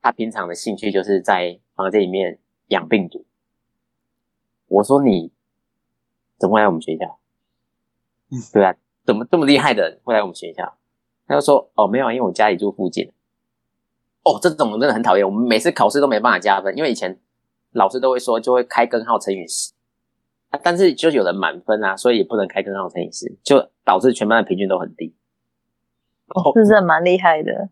[0.00, 3.24] 他平常的兴趣就是在房间里面养病毒。
[4.66, 5.32] 我说你
[6.38, 7.18] 怎么会来我们学校？
[8.52, 8.74] 对啊，
[9.04, 10.76] 怎么这么厉害的人会来我们学校？
[11.26, 13.12] 他就说哦没有啊，因为我家里住附近。
[14.22, 17.20] 哦，这种人真的很讨厌，我们每次考试都没办法加分，因为以前
[17.72, 19.73] 老师都会说就会开根号乘以十。
[20.54, 25.14] 啊但是就有人满分啊，所以也不能开根号乘以十，就导致全班的平均都很低。
[26.28, 27.68] 哦，是真的蛮厉害的。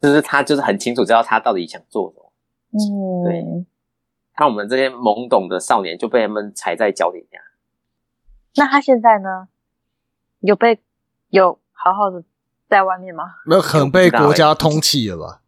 [0.00, 2.32] 就是他就是很清楚知道他到底想做什么，
[2.72, 3.66] 嗯，对
[4.34, 7.38] 看我们这些懵懂的少年就被他们踩在脚底下。
[8.56, 9.48] 那他现在呢？
[10.40, 10.80] 有被
[11.28, 12.24] 有好好的
[12.68, 13.24] 在外面吗？
[13.46, 15.42] 没有很被国家通缉了吧？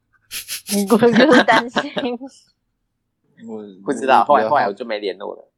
[0.92, 1.90] 我就是担心。
[3.48, 5.50] 我不知道，后来后来我就就没联络了。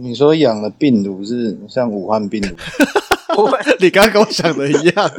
[0.00, 2.54] 你说养的病毒是像武汉病毒，
[3.34, 5.10] 不会，你刚刚跟我想的一样，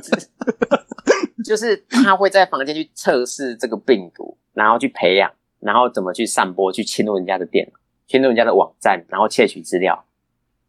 [1.43, 10.05] 就是他会在房间去测试这个病毒，然后去培养，然后怎么去散播，去侵入人家的电脑，侵入人家的网站，然后窃取资料，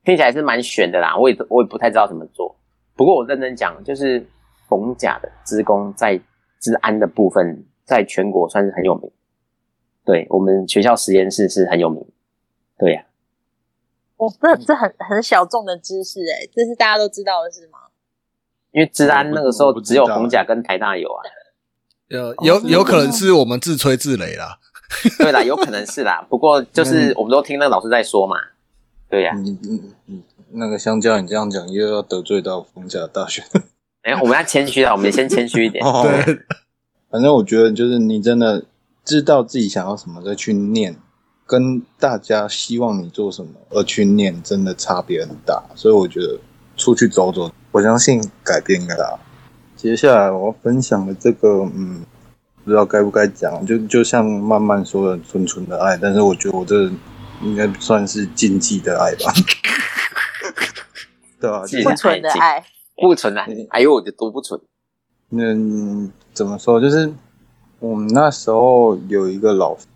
[0.05, 1.17] 听起来是蛮悬的啦。
[1.17, 2.57] 我也我也不太知道怎么做。
[2.97, 4.27] 不过我认真讲，就是
[4.69, 6.21] 冯甲的职工在
[6.61, 9.09] 治安的部分，在全国算是很有名。
[10.05, 12.05] 对我们学校实验室是很有名。
[12.77, 13.05] 对呀、
[14.21, 17.79] 哦，这这很很小众的知识哎，这是大家都知道的是吗？
[18.73, 21.25] 因为治安那个时候只有红甲跟台大有啊。
[22.09, 24.59] 有有有可能是我们自吹自擂啦。
[25.19, 26.27] 对啦，有可能是啦。
[26.29, 28.37] 不过就是我们都听那个老师在说嘛。
[29.09, 33.43] 对呀、你你你那个香蕉，你这样讲又要得罪到红甲大学。
[34.03, 35.85] 哎、我们要谦虚啊，我们先谦虚一点。
[35.85, 36.39] 哦对，
[37.11, 38.65] 反正我觉得就是你真的
[39.05, 40.97] 知道自己想要什么再去念，
[41.51, 45.61] 跟大家希望你做什么而去念，真的差别很大。
[45.75, 46.39] 所以我觉得
[46.77, 49.19] 出去走走，我相信改变更大。
[49.75, 52.05] 接下来我要分享的这个，嗯，
[52.65, 56.89] 不知道该不该讲，就就像慢慢说的纯纯的爱，但是我觉得我这
[57.43, 59.33] 应该算是禁忌的爱吧。
[61.41, 63.45] 对啊，不纯的爱，不纯啊！
[63.71, 64.61] 哎呦，我的多不纯。
[65.31, 66.81] 嗯，怎么说？
[66.81, 67.13] 就是
[67.81, 69.87] 我们那时候有一个老师，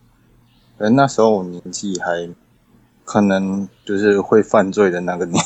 [0.77, 2.29] 可能那时候我年纪还
[3.05, 5.45] 可能就是会犯罪的那个年。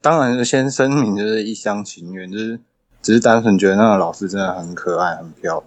[0.00, 2.58] 当然先声明，就是一厢情愿，就是
[3.00, 5.64] 只是单纯觉得那个老师真的很可爱、很漂亮。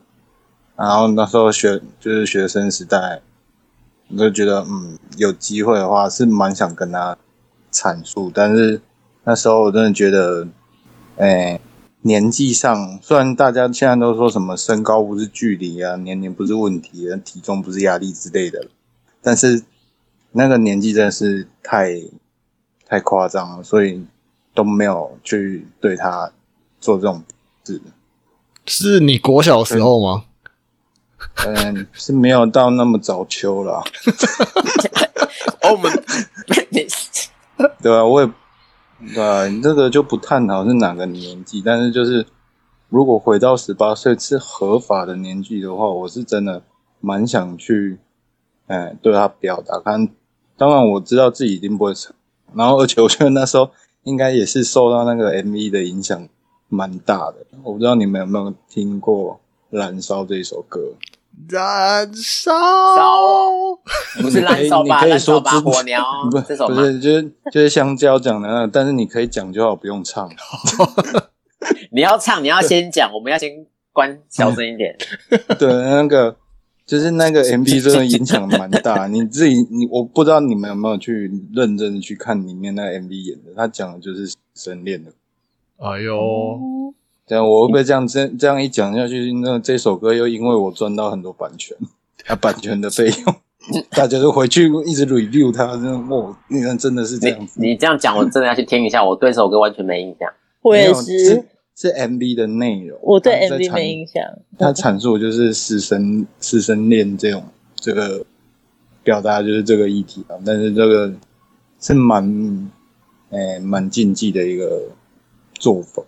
[0.75, 3.21] 然后那时候学就是学生时代，
[4.09, 7.17] 我就觉得嗯，有机会的话是蛮想跟他
[7.71, 8.81] 阐述，但是
[9.23, 10.45] 那时候我真的觉得，
[11.15, 11.57] 哎、
[12.05, 18.67] 年纪上，虽然大家现在都说什么身高不是距离啊，年龄不是问题，体重不是压力之类的，
[19.23, 19.63] 但是
[20.31, 21.99] 那个年纪真的是太
[22.85, 24.05] 太夸张了，所以
[24.53, 26.31] 都没有去对他
[26.79, 27.23] 做这种
[27.63, 27.81] 事。
[28.67, 30.25] 是你国小的时候吗？
[31.43, 33.83] 嗯，是没有到那么早秋了。
[35.63, 35.91] 哦，我们
[37.81, 38.31] 对啊，我也
[39.13, 42.25] 对，你这个就不探讨是哪个年纪，但是就是
[42.89, 46.63] 如果回到十八岁是合法的年纪的话，我是真的
[46.99, 47.99] 蛮想去，
[48.67, 50.09] 哎，对他表达看。
[50.57, 52.15] 当然我知道自己一定不会成，
[52.53, 53.69] 然后而且我觉得那时候
[54.03, 56.27] 应该也是受到那个 MV 的影响
[56.69, 57.45] 蛮大的。
[57.63, 59.39] 我不知道你们有没有听过
[59.77, 60.93] 《燃烧》这一首歌？
[61.49, 62.51] 燃烧，
[64.21, 64.95] 不是燃烧吧？
[64.95, 66.75] 你可以燃烧吧，火鸟不这首吗？
[66.75, 70.29] 不是，就是就是香蕉讲的那个，但是你可以讲就好，不用唱。
[71.91, 74.97] 你要唱，你要先讲，我们要先关小声一点。
[75.59, 76.35] 对，那个
[76.85, 79.07] 就是那个 MV 真的影响蛮大。
[79.07, 85.11] 你自己，你我不知道你们有没有去认真的去看里面那个 MV 演的，他讲的就是神恋的。
[85.77, 86.93] 哎呦，
[87.27, 91.75] 这样我会不会这样这这样一讲下去，那这首歌又因为我赚到很多版权
[92.27, 93.35] 啊版权的费用，
[93.91, 97.59] 大家都回去一直 review 它，真的哇，你看真的是这样子。
[97.59, 99.03] 你你这样讲，我真的要去听一下。
[99.03, 100.31] 我对这首歌完全没印象。
[100.61, 101.43] 我也是，
[101.75, 104.23] 是 MV 的内容，我对他在 MV 阐没印象。
[104.57, 107.43] 他阐述的就是师生师生恋这种
[107.75, 108.23] 这个
[109.03, 111.11] 表达就是这个议题啊，但是这个
[111.79, 112.71] 是蛮
[113.29, 114.83] 诶蛮禁忌的一个
[115.53, 116.03] 做法，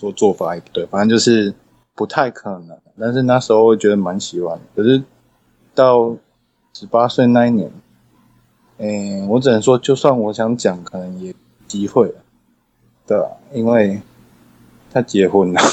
[0.00, 1.52] 说做法也不对，反正就是
[1.94, 2.78] 不太可能。
[2.98, 5.02] 但是那时候我觉得蛮喜欢，可是
[5.74, 6.16] 到
[6.72, 7.70] 十八岁那一年，
[8.78, 11.34] 诶，我只能说，就算我想讲，可能也
[11.66, 12.14] 机会了，
[13.06, 14.00] 对吧、因为
[14.90, 15.60] 他结婚了。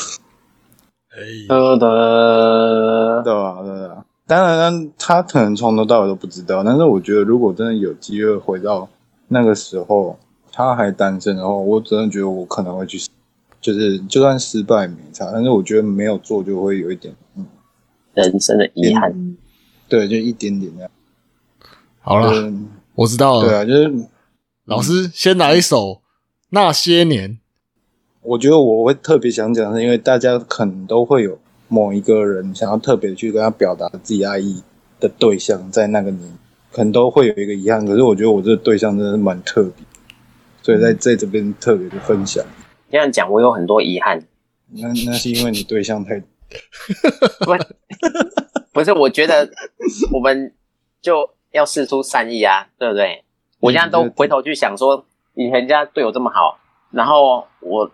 [1.18, 4.06] 哎，得得，对啊，对啊。
[4.28, 6.64] 当然，他可能从头到尾都不知道。
[6.64, 8.88] 但是我觉得，如果真的有机会回到
[9.30, 10.18] 那个时候，
[10.52, 13.00] 他还单身的话，我真的觉得我可能会去，
[13.60, 17.46] 就是就算失败没差，但是我觉得没有做就会有一点，嗯，
[18.14, 19.38] 人生的遗憾。
[19.90, 20.92] 对，就一点点那样。
[22.02, 22.54] 好了，就是
[22.96, 23.48] 我知道了。
[23.48, 23.94] 对啊，就是
[24.66, 25.78] 老师先来一首
[26.50, 27.32] 《那些年》。
[28.22, 31.40] 我觉得我会特别想讲，是因为大家可能都会有
[31.70, 34.62] 某一个人想要特别去跟他表达自己爱意
[35.00, 36.38] 的对象，在那个年，
[36.72, 37.86] 可能都会有一个遗憾。
[37.86, 39.86] 可是我觉得我这个对象真的是蛮特别，
[40.62, 42.44] 所以在在这边特别的分享。
[42.90, 44.24] 这样讲，我有很多遗憾。
[44.70, 46.26] 那那是因为你对象太不，
[48.74, 49.50] 不是，我觉得
[50.12, 50.54] 我们
[51.02, 53.24] 就要试出善意啊，对不对？
[53.60, 56.60] 我现在都回头去想说，以前人家对我这么好，
[56.92, 57.90] 然后我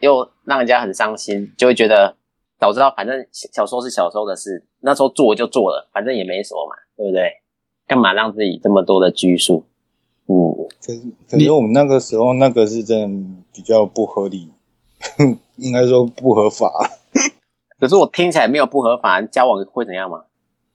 [0.00, 2.14] 又让人家很伤心，就会觉得
[2.58, 7.32] 早知道反正小时候是小时候的事，那时候做就做了，反正也没什么嘛，对不对？
[7.86, 9.64] 干嘛让自己这么多的拘束？
[10.26, 14.52] 嗯，可是可是我们那个时候那个是真的比较不合理，
[15.58, 16.70] 应该说不合法。
[17.80, 20.22] 可是我听起来没有不合法，交往会怎样吗？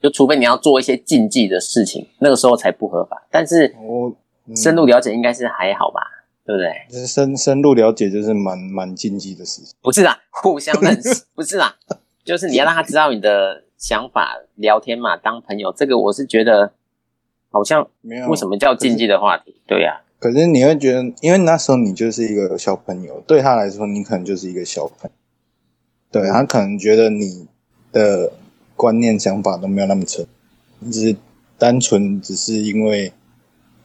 [0.02, 3.26] 就除非你要做一些禁忌的事情，那个时候才不合法。
[3.32, 4.14] 但是我
[4.48, 6.02] 嗯深入了解应该是还好吧，
[6.46, 6.74] 对不对？
[6.90, 9.74] 就是深深入了解，就是蛮蛮禁忌的事情。
[9.82, 11.76] 不是啊，互相认识， 不是啊，
[12.26, 16.74] 就是你要让他知道你的想法，聊天嘛，当朋友，这个我是觉得
[17.50, 19.62] 好像没有为什么叫禁忌的话题？
[19.66, 25.12] 对呀、可是你会觉得，因为那时候你就是一个小朋友，对他来说，你可能就是一个小朋友，
[26.10, 27.46] 对他可能觉得你
[27.92, 28.32] 的
[28.78, 30.26] 观念想法都没有那么成，
[30.80, 31.18] 你只是
[31.58, 33.12] 单纯只是因为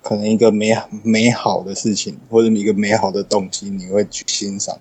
[0.00, 0.72] 可能一个美
[1.02, 4.78] 美好的事情或者一个美好的东西，你会去欣赏，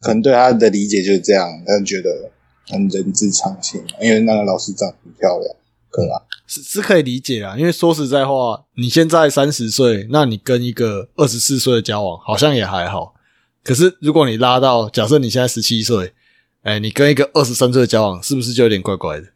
[0.00, 2.30] 可能对他的理解就是这样，他觉得
[2.68, 5.54] 很人之常情，因为那个老师长得很漂亮，
[5.90, 6.22] 可爱。
[6.46, 13.14] 是是可以理解啊，因为说实在话，你现在三十岁，那你跟一个二十四岁的交往，好像也还好。
[13.62, 16.14] 可是如果你拉到，假设你现在十七岁，
[16.62, 19.26] 哎，你跟一个二十三岁的交往，是不是就有点怪怪的？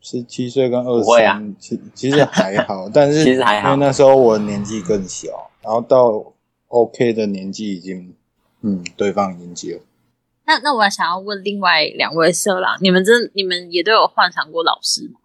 [0.00, 5.28] 十七岁跟二十不会啊三，其其实还好，但是 其实还好因为那时候我年纪更小，
[5.62, 6.32] 然后到
[6.68, 8.14] OK 的年纪已经，
[8.62, 9.82] 嗯，对方已经结婚。
[10.46, 15.20] 那那我想要问另外两位色狼，你们真你们也都有幻想过老师吗？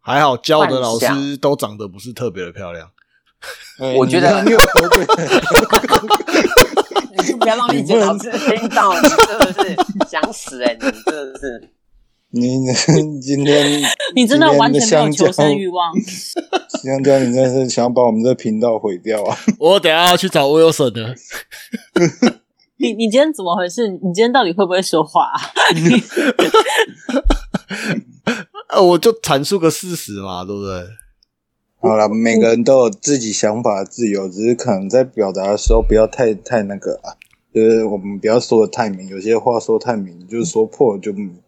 [0.00, 2.90] 还好教的老幻师都长得不是特别的漂亮。
[3.78, 4.58] 哎我觉得你你有
[7.24, 9.76] 就不要让你姐老师听到，你真的是
[10.10, 11.70] 想死哎、你真的是。
[12.32, 13.82] 你你今天
[14.14, 15.92] 你真的完全没有求生欲望。
[16.82, 19.36] 香蕉，你真的是想把我们这频道毁掉啊！
[19.58, 21.16] 我等下要去找 Wilson 的。
[22.78, 23.88] 你你今天怎么回事？
[23.88, 25.40] 你今天到底会不会说话、啊？
[28.72, 30.86] 呃，我就阐述个事实嘛，对不对？
[31.82, 37.16] 好了，每个人都有自己想法的自由，只是可能在表达的时候不要太太那个啊，
[37.54, 41.38] 就是我们不要说的太明，有些话说太明，就是说破了就嗯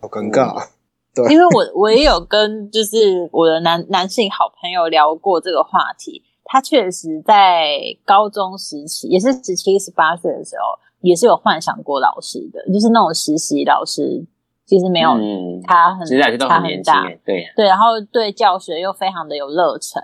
[0.00, 0.66] 好尴尬啊。
[1.14, 14.24] 对 因为我我也有跟就是我的男男性好朋友聊过这个话题，他确实在高中时期，也是十七、十八岁的时候，也是有幻想过老师的，就是那种实习老师，
[14.70, 20.00] 其实没有嗯，差很其实还是都差很年轻很大，欸，对呀，对，然后对教学又非常的有热忱，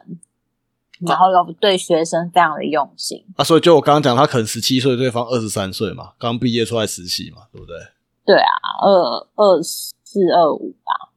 [1.06, 7.76] 然后又对学生非常的用心，啊，所以就我刚刚讲，他可能十七岁，对方二十三岁嘛，刚毕业出来实习嘛，对不对？
[8.24, 11.12] 对啊，二二四二五吧，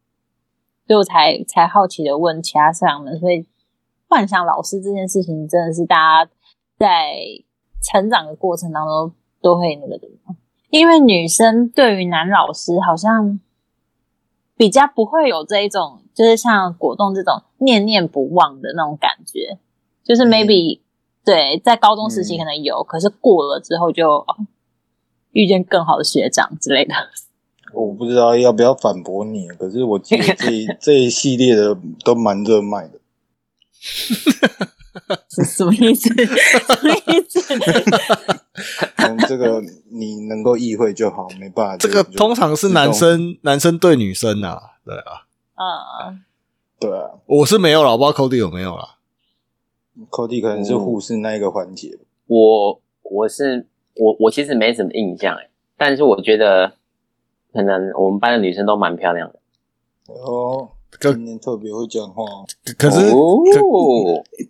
[0.86, 3.48] 所以我才才好奇的问其他社长们，所以
[4.08, 6.32] 幻想老师这件事情真的是大家
[6.78, 7.16] 在
[7.82, 10.36] 成长的过程当中都会那个的吗，
[10.70, 13.40] 因为女生对于男老师好像
[14.56, 19.58] 比较不会有这一种，就是像果冻这种念念不忘的那种感觉，
[20.04, 20.80] 就是 maybe、
[21.24, 24.26] 对在高中时期可能有，可是过了之后就、哦
[25.32, 26.96] 遇见更好的学长之类的。
[27.72, 33.00] 我不知道要不要反驳你，可是我记得这一 这一系列的都蛮热卖的。
[35.30, 36.10] 是 什么意思？
[36.14, 37.54] 什么意思？
[38.98, 41.78] 嗯， 这个你能够意会就好，没办法。
[41.78, 45.24] 这个通常是男，生男生对女生啊，对啊，
[46.08, 46.22] 嗯，
[46.80, 48.98] 就对啊我是没有了，我不知道 Cody 有没有啦。
[50.10, 51.98] ，Cody 可能是护士那一个环节。
[52.28, 56.74] 我我是我我其实没什么印象哎，但是我觉得
[57.54, 59.40] 可能我们班的女生都蛮漂亮的。
[60.14, 60.70] 哦，
[61.00, 62.46] 可今天特别会讲话哦，
[62.78, 63.42] 可是哦，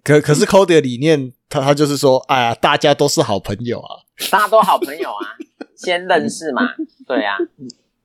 [0.04, 4.04] 可可是 Cody 的理念，他他就是说，哎呀，大家都是好朋友啊。
[4.32, 5.38] 大家都好朋友啊，
[5.78, 6.62] 先认识嘛，
[7.08, 7.38] 对啊，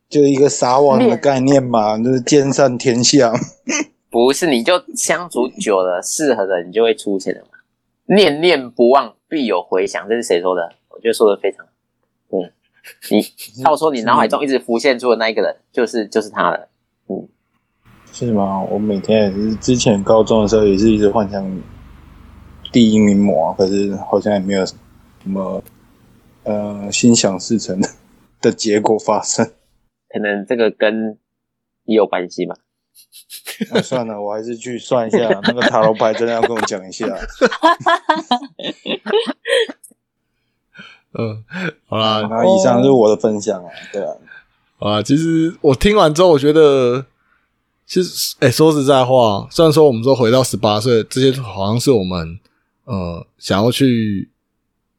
[0.09, 3.33] 就一个撒网的概念嘛，就是兼善天下。
[4.11, 7.49] 不是你就相处久了，适合的你就会出现的嘛。
[8.15, 10.71] 念念不忘，必有回响，这是谁说的？
[10.91, 11.67] 我觉得说的非常
[12.31, 12.53] 嗯。
[13.11, 16.69] 你到时候你脑海中一直浮现出的那一个人，就是就是他了。
[18.15, 18.63] 是吗？
[18.71, 21.61] 我每天也是，之前高中的时候也是一直幻想
[22.71, 24.77] 第一名模，可是好像也没有什
[25.25, 25.61] 么
[26.45, 27.89] 呃心想事成的
[28.41, 29.45] 的结果发生。
[30.09, 31.19] 可能这个跟
[31.87, 32.55] 你有关系吧。
[33.73, 37.07] 那、 算了，我还是去算一下那个塔罗牌，真的要跟我讲一下。
[41.19, 41.45] 嗯，
[41.87, 44.15] 好啦，那以上是我的分享啊，对啊，
[44.79, 47.07] 啊，其实我听完之后，我觉得，
[47.87, 52.39] 其实，哎、说实在话，虽然说我们说回到十八岁，这些好像是我们
[52.85, 54.31] 呃想要去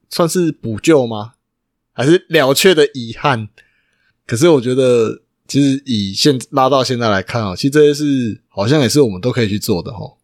[0.08, 1.32] 算是补救吗？
[1.92, 3.48] 还是了却的遗憾？
[4.26, 10.14] 可是我觉得，其实以现拉到现在来看啊，其实这些是好像也是我们都可以去做的哈，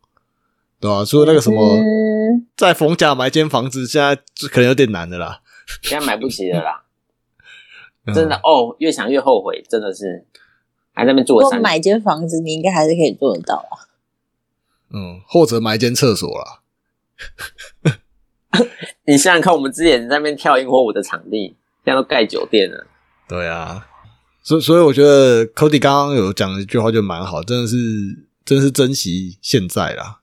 [0.81, 4.15] 对吧、除了那个什么，嗯在逢甲买间房子，现在
[4.49, 5.41] 可能有点难的啦。
[5.83, 6.85] 现在买不起的啦，
[8.07, 10.27] 嗯真的哦，越想越后悔，真的是
[10.93, 13.89] 还在那边不做三过买间房子，你应该还是可以做得到啊。
[14.95, 16.61] 嗯，或者买一间厕所啦。
[19.07, 22.87] 你想想看，我们之前在那边跳萤火舞的场地，现在都盖酒店了。
[23.27, 23.87] 对啊，
[24.43, 27.77] 所以所以我觉得 Cody 刚刚有讲一句话就蛮好，真的是
[28.45, 30.21] 真的是珍惜现在啦。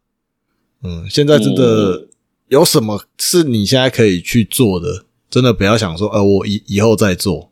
[0.83, 2.07] 嗯，现在真的
[2.49, 7.48] 有什么是你现在可以去做的，真的不要想说，呃，我以以后再做，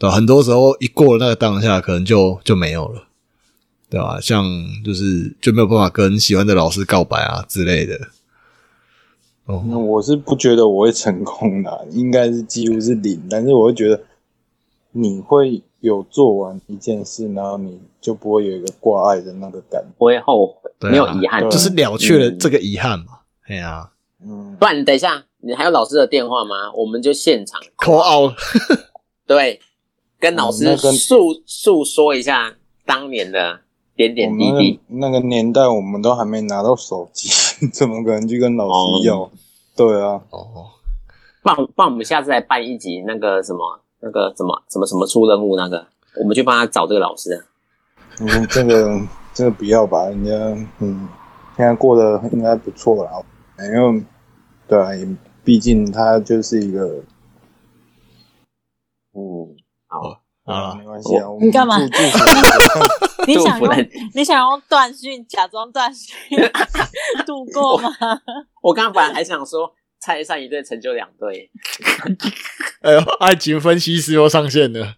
[0.00, 0.16] 对吧？
[0.16, 3.02] 很多时候一过了那个当下，可能就就没有了，
[3.90, 4.18] 对吧？
[4.18, 4.44] 像
[4.82, 8.00] 就是就没有办法跟喜欢的老师告白啊之类的。
[9.44, 14.00] 哦，那我是不觉得我会成功的，应该是几乎是零，但是我会觉得
[14.92, 19.88] 你会有做完一件事，然后你就不会有一个挂碍的那个感觉。
[19.98, 21.42] 不会后悔，啊没有遗憾。
[21.50, 23.20] 就是了却了这个遗憾嘛。
[23.46, 23.90] 哎呀
[24.24, 26.72] 嗯，不然你等一下，你还有老师的电话吗？
[26.74, 28.34] 我们就现场，call out。
[29.26, 29.60] 对，
[30.20, 32.54] 跟老师诉诉说一下
[32.84, 33.60] 当年的
[33.96, 34.80] 点点滴滴。
[34.88, 37.28] 那个年代，我们都还没拿到手机，
[37.72, 39.30] 怎么可能去跟老师要？
[39.74, 40.66] 对啊，哦，
[41.42, 45.86] 帮帮我们下次来办一集那个什么那个什么什么什么出任务那个，
[46.20, 47.46] 我们去帮他找这个老师。
[48.20, 49.00] 嗯，这个
[49.32, 50.30] 这个不要吧，人家
[50.80, 51.08] 嗯，
[51.56, 53.12] 现在过得应该不错啦，
[53.58, 54.04] 因为
[54.68, 55.08] 对啊，也
[55.42, 57.02] 毕竟他就是一个，
[59.14, 59.56] 嗯，
[59.90, 61.76] 好，好了没关系啊，你干嘛
[63.26, 63.68] 你想用
[64.14, 66.16] 你想用断讯假装断讯
[67.26, 67.90] 度过吗？
[68.62, 71.50] 我刚刚本来还想说拆散一对成就两对，
[72.82, 74.94] 哎呦，爱情分析师又上线了。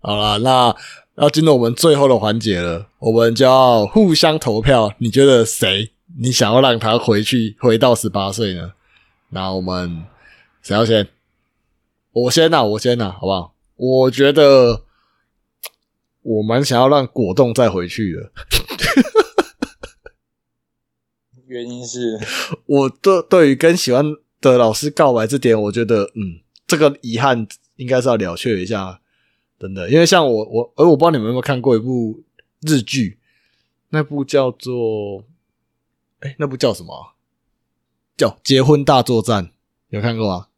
[0.00, 0.74] 好了，那
[1.16, 4.92] 要进入我们最后的环节了，我们就要互相投票。
[4.98, 5.92] 你觉得谁？
[6.18, 8.72] 你想要让他回去回到十八岁呢？
[9.30, 10.04] 那我们
[10.62, 11.08] 谁要先？
[12.16, 13.54] 我先呐、我先呐、好不好？
[13.76, 14.84] 我觉得
[16.22, 18.32] 我蛮想要让果冻再回去的。
[21.46, 22.18] 原因是
[22.64, 24.02] 我对对于跟喜欢
[24.40, 27.46] 的老师告白这点，我觉得嗯，这个遗憾
[27.76, 29.02] 应该是要了却一下，
[29.58, 29.90] 真的。
[29.90, 32.22] 因为像我我，而我不知道你们有没有看过一部
[32.62, 33.18] 日剧，
[33.90, 35.22] 那部叫做，
[36.20, 37.12] 哎，那部叫什么啊？
[38.16, 39.44] 叫《结婚大作战》，
[39.90, 40.48] 有看过吗？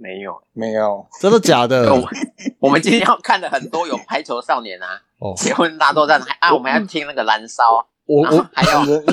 [0.00, 0.32] 没有。
[0.52, 1.92] 没有，真的假的？
[1.94, 2.08] 我
[2.58, 4.86] 我们今天要看的很多有排球少年啊，
[5.18, 9.04] 哦，结婚大作战，还啊，我们要听那个燃烧，我我还要人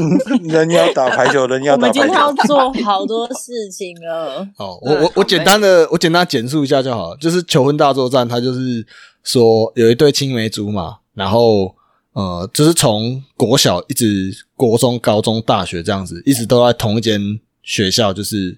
[0.44, 2.44] 人要打排球， 人要我打排们今天要球。
[2.48, 4.48] 做好多事情了。
[4.58, 8.86] 哦，我我我简单的我简单简述一下就好了，就是求婚大作战，它就是
[9.24, 11.76] 说有一对青梅竹马，然后
[12.14, 18.58] 呃，就是从国小一直国中、高中、大学这样子，一直都在同一间学校，就是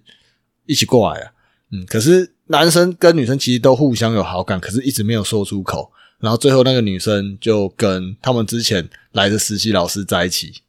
[0.66, 1.32] 一起过来啊。
[1.72, 5.92] 嗯，可是男生跟女生其实都互相有好感，可是一直没有说出口。
[6.20, 10.62] 然后最后那个女生就跟他们之前来的实习老师在一起，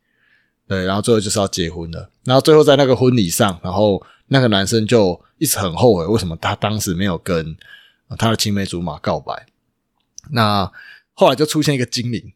[0.69, 2.09] 对，然后最后就是要结婚了。
[2.25, 7.57] 然后最后在那个婚礼上，然后那个男生就一直很后悔，为什么他当时没有跟
[8.17, 9.47] 他的青梅竹马告白。
[10.31, 10.71] 那
[11.15, 12.33] 后来就出现一个精灵，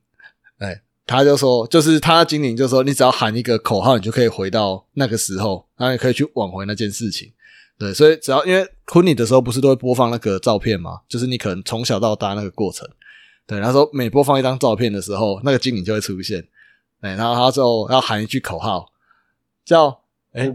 [0.59, 7.31] 哎，他就说，就是他的精灵就说，你只要喊一个口号，你就可以回到那个时候，然后你可以去挽回那件事情。
[7.79, 11.01] 对，所以只要因为婚礼的时候不是都会播放那个照片嘛？
[11.09, 12.89] 就是你可能从小到大那个过程。
[13.47, 16.45] 对，他说每播放一张照片的时候，那个精灵就会出现。
[17.01, 18.87] 哎，然后他就要喊一句口号，
[19.64, 20.01] 叫
[20.33, 20.47] 哎，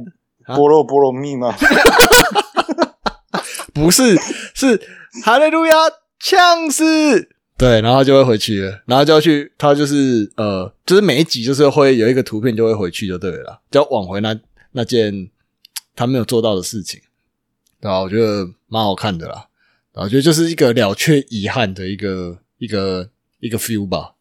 [0.46, 1.54] 啊菠萝菠萝蜜吗？
[3.74, 4.18] 不是，
[4.56, 4.82] 是
[5.24, 5.74] 哈利路亚
[6.20, 7.30] 呛死。
[7.58, 14.36] 对，然后他就会回去了，然后就要去，他就是呃，就是每一集就是会有一个图片就会回去就对了啦，就要挽回那
[14.72, 15.30] 那件
[15.96, 17.00] 他没有做到的事情，
[17.82, 18.02] 对吧？
[18.02, 19.48] 我觉得蛮好看的啦，
[19.94, 23.10] 然后我觉得就是一个了却遗憾的一个一个
[23.40, 24.16] 一个 feel 吧。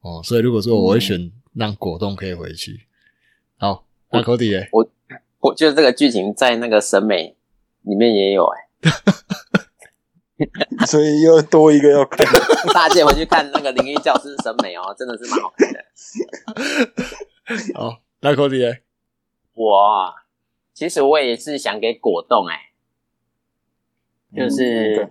[0.00, 2.86] 哦，所以如果说我会选让果冻可以回去，
[3.58, 4.68] 好，那 Cody 耶，
[5.40, 7.36] 我觉得这个剧情在那个审美
[7.82, 8.68] 里面也有哎、
[10.86, 12.26] 所以又多一个要看。
[12.74, 15.84] 大家回去看那个《灵异教师》审美哦，真的是蛮好看的。
[17.78, 18.82] 好，那 Cody 耶，
[19.54, 20.14] 我啊
[20.74, 22.71] 其实我也是想给果冻哎、
[24.34, 25.10] 就是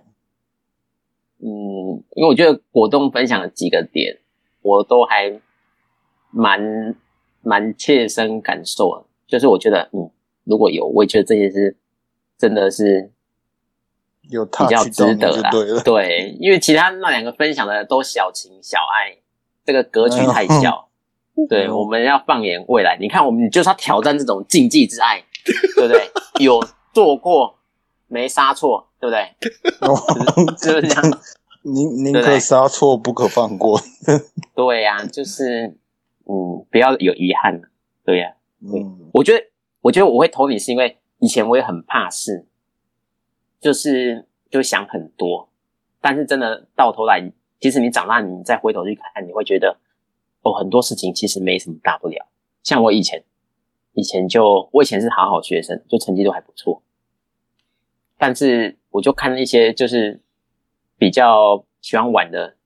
[1.38, 4.18] 嗯，因为我觉得果冻分享的几个点，
[4.62, 5.40] 我都还
[6.30, 6.94] 蛮
[7.42, 9.04] 蛮切身感受的。
[9.26, 10.10] 就是我觉得，嗯，
[10.44, 11.76] 如果有，我也觉得这些是
[12.36, 13.10] 真的是
[14.28, 15.50] 有比较值得啦。
[15.50, 15.80] 对。
[15.82, 19.16] 对，因为其他那两个分享的都小情小爱，
[19.64, 20.88] 这个格局太小。
[21.48, 22.98] 对，嗯我们要放眼未来。
[23.00, 25.24] 你看，我们就是要挑战这种禁忌之爱，
[25.74, 26.10] 对不对？
[26.44, 26.62] 有
[26.92, 27.58] 做过
[28.06, 29.20] 没杀错，对不对？
[29.82, 29.96] 哦
[30.56, 31.20] 是不是这样？
[31.62, 33.80] 宁宁可杀错，不可放过。
[34.54, 35.76] 对呀、就是
[36.26, 37.60] 嗯，不要有遗憾。
[38.04, 39.44] 对呀、嗯，我觉得，
[39.80, 42.46] 我觉得我会投你，是因为以前我也很怕事，
[43.60, 45.48] 就是就想很多，
[46.00, 49.78] 但是真的到头来，其实你长大，你再回头去看，你会觉得
[50.42, 52.26] 哦，很多事情其实没什么大不了。
[52.62, 53.24] 像我以前，
[53.94, 56.82] 以前就我以前是好好学生，就成绩都还不错，
[58.16, 60.20] 但是我就看一些就是
[60.96, 62.56] 比较喜欢玩的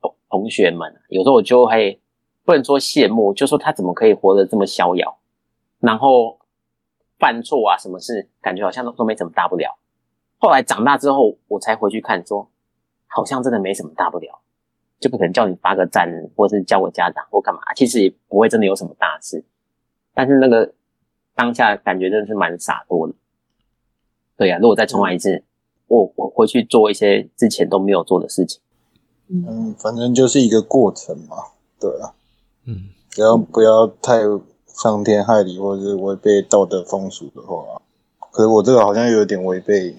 [0.00, 2.00] 同同学们，有时候我就会
[2.44, 5.18] 不能说羡慕，就说他怎么可以活得这么逍遥，
[5.78, 6.38] 然后
[7.18, 9.78] 犯错啊，什么事感觉好像都都没什么大不了。
[10.38, 12.50] 后来长大之后，我才回去看说，
[13.06, 14.40] 好像真的没什么大不了，
[14.98, 19.44] 就不可能叫你发个赞，或者是叫我家长或干嘛，其实也不会真的有什么大事。
[20.14, 20.74] 但是那个
[21.34, 23.14] 当下感觉真的是蛮洒脱的。
[24.36, 25.44] 对呀、如果再重来一次，
[25.88, 28.60] 我我回去做一些之前都没有做的事情。
[29.28, 31.36] 嗯，反正就是一个过程嘛。
[31.80, 32.14] 对啊，
[32.66, 34.20] 嗯，只要不要太
[34.66, 37.80] 伤天害理，或者是违背道德风俗的话。
[38.30, 39.96] 可是我这个好像有点违背。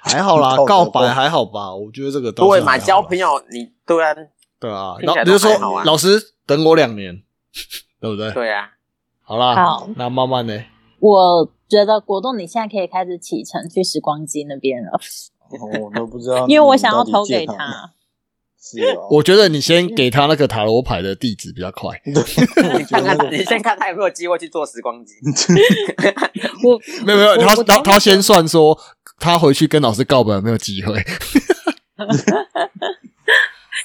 [0.00, 1.74] 还好啦告白还好吧？
[1.74, 4.14] 我觉得这个倒是对嘛，交朋友你对啊，
[4.60, 7.20] 对啊，然后你就说老师等我两年，
[8.00, 8.30] 对不对？
[8.32, 8.70] 对啊，
[9.22, 10.64] 好啦，好那慢慢呢？
[11.00, 17.44] 我觉得果冻你现在可以开始启程去时光机那边了，哦我都不知道， 因为我想要投给。
[17.46, 17.92] 他。
[18.60, 21.90] 是啊，我觉得你先给他那个塔罗牌的地址比较快。
[22.04, 22.12] 你
[22.84, 25.14] 看看你先看他有没有机会去做时光机。
[26.64, 28.76] 我没有没有，他他他先算说
[29.20, 30.92] 他回去跟老师告白有没有机会。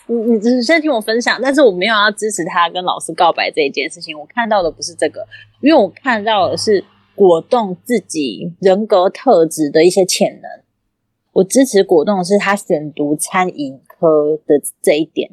[0.08, 4.20] 你你只是先听我分享，但是我没有要支持他跟老师告白这一件事情。
[4.20, 5.26] 我看到的不是这个，
[5.62, 6.84] 因为我看到的是
[7.16, 10.50] 果冻自己人格特质的一些潜能。
[11.34, 15.32] 我支持果冻是他选读餐饮科的这一点，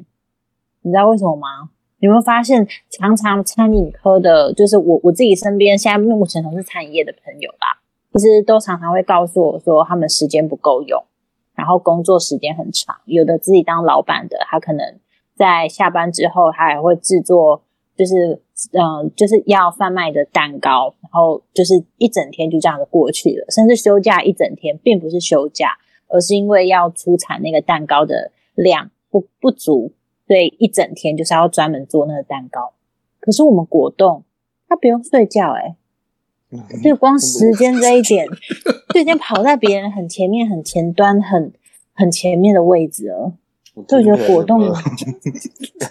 [0.81, 1.69] 你知道为什么吗？
[1.99, 7.79] 你会发现，常常餐饮科的，就是我我自己身边现在目前从事餐饮业的朋友啦，
[8.13, 11.03] 其实都常常会告诉我说，他们时间不够用，
[11.53, 12.95] 然后工作时间很长。
[13.05, 14.97] 有的自己当老板的，他可能
[15.35, 17.61] 在下班之后，他还会制作，
[17.95, 18.41] 就是
[18.73, 25.77] 嗯，就是要贩卖的蛋糕，然后就是一整天就这样的过去了，甚至休假一整天，并不是休假，
[26.07, 29.93] 而是因为要出产那个蛋糕的量不不足。
[30.27, 32.71] 所以一整天就是要专门做那个蛋糕，
[33.19, 34.23] 可是我们果冻
[34.69, 35.75] 它不用睡觉哎、
[36.81, 38.25] 就光时间这一点
[38.93, 41.51] 就已经跑在别人很前面、很前端、很
[41.93, 43.33] 很前面的位置了。
[43.87, 44.59] 就我觉得果冻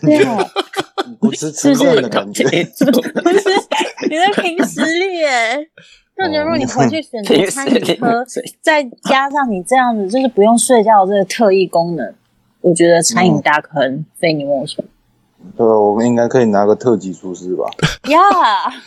[0.03, 0.37] 对啊，
[1.18, 3.49] 不是吃是不是饭的感觉， 不是
[4.09, 5.57] 你在凭实力哎、
[6.16, 8.24] 就觉得如果你回去选择餐饮科，
[8.61, 12.12] 再加上你这样子就是不用睡觉的这个特异功能，
[12.61, 14.85] 我觉得餐饮大坑非你莫属。
[15.57, 15.66] 对？
[15.66, 17.64] 我们应该可以拿个特级厨师吧？
[18.11, 18.18] 呀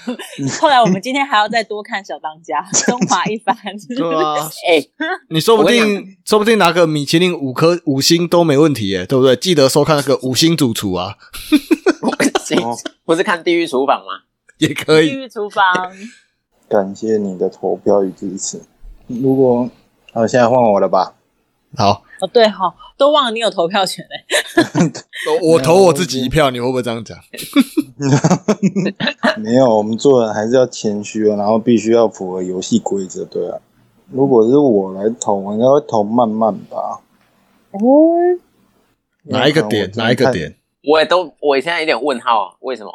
[0.60, 3.56] 后来我们今天还要再多看小当家、 中华一番。
[3.98, 4.36] 对啊，
[4.68, 4.84] 哎、
[5.30, 9.36] 你说不定说不定拿个米其林五颗五星都没问题耶，对不对？
[9.36, 11.16] 记得收看那个五星主厨啊，
[12.02, 14.24] 哦不是看《地狱厨房》吗？
[14.60, 15.10] 也可以。
[15.10, 15.64] 地狱厨房，
[16.70, 18.62] 感谢你的投票与支持。
[19.08, 19.70] 如果
[20.14, 21.14] 好，现在换我了吧？
[21.76, 24.26] 好，哦对哈、都忘了你有投票权嘞。
[25.42, 27.18] 我我投我自己一票，你会不会这样讲？
[29.38, 33.58] 没有，我们做人还是要谦虚啊，然后必须要符合游戏规则，对啊。
[34.12, 37.02] 如果是我来投，我应该会投慢慢吧。
[37.72, 37.80] 哦，
[39.24, 39.92] 哪一个点？
[39.96, 40.32] 哪一个？
[40.32, 40.56] 点？
[40.88, 42.92] 我也都，我现在有点问号，啊为什么？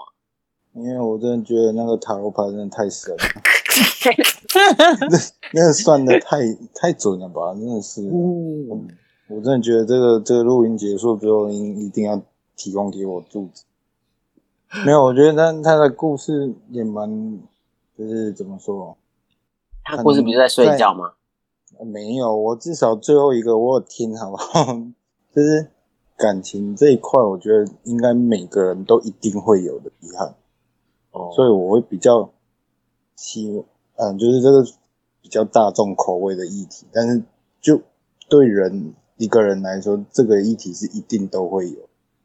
[0.75, 3.19] 因为我真的觉得那个塔罗牌真的太神了，
[5.53, 6.39] 那个算的太
[6.75, 7.53] 太准了吧？
[7.55, 8.89] 真的是，嗯，
[9.29, 12.21] 我真的觉得这个这个录音结束之后，应一定要
[12.57, 13.63] 提供给我住址。
[14.85, 17.39] 没有，我觉得他他的故事也蛮，
[17.97, 18.97] 就是怎么说？
[19.85, 21.13] 他故事不是在睡觉吗？
[21.79, 24.65] 呃没有，我至少最后一个我有听，好不好？
[25.35, 25.71] 就是
[26.17, 30.35] 感情这一块，我觉得应该每个人都一定会有的遗憾，
[31.13, 32.31] 哦所以我会比较
[33.19, 33.65] 希，
[33.97, 34.65] 嗯，就是这个
[35.21, 37.21] 比较大众口味的议题，但是
[37.61, 37.83] 就
[38.29, 41.77] 对人一个人来说，这个议题是一定都会有。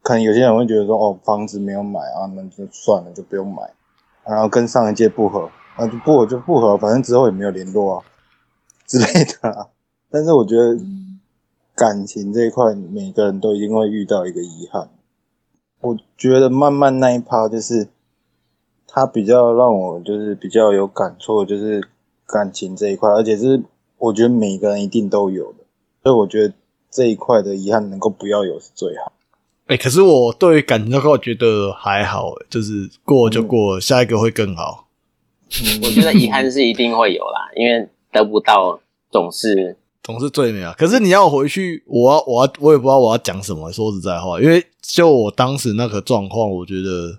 [0.02, 3.68] 可能有些人会觉得说，哦，房子没有买啊，那就算了，就不用买，
[4.24, 8.04] 然后跟上一届不合，那就不合就不合，反正之后也没有联络啊
[8.86, 9.66] 之类的啊。
[10.10, 10.78] 但是我觉得
[11.74, 14.88] 感情这一块，每个人都一定会遇到一个遗憾。
[15.80, 17.88] 我觉得慢慢那一趴就是，
[18.94, 21.82] 他比较让我就是比较有感触，的就是
[22.26, 23.60] 感情这一块，而且是
[23.98, 25.64] 我觉得每个人一定都有的，
[26.04, 26.54] 所以我觉得
[26.92, 29.12] 这一块的遗憾能够不要有是最好。
[29.66, 34.86] 哎、可是我对于感情这块，我觉得还好，就是过就过，下一个会更好。
[35.48, 38.78] 嗯 我觉得遗憾是一定会有啦，因为得不到
[39.10, 40.74] 总是总是最美啊！
[40.78, 43.72] 可是你要回去，我要我要我也不知道我要讲什么。
[43.72, 47.18] 说实在话，因为就我当时那个状况，我觉得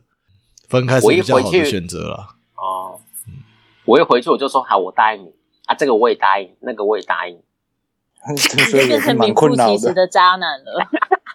[0.70, 2.36] 分开是我较好的回去选择了。
[2.56, 3.00] 哦。
[3.86, 5.34] 我一回去我就说好，我答应你
[5.66, 7.40] 啊，这个我也答应，那个我也答应，
[8.36, 9.94] 所以变成是蛮名副其实困扰的。
[9.94, 10.88] 的渣男了。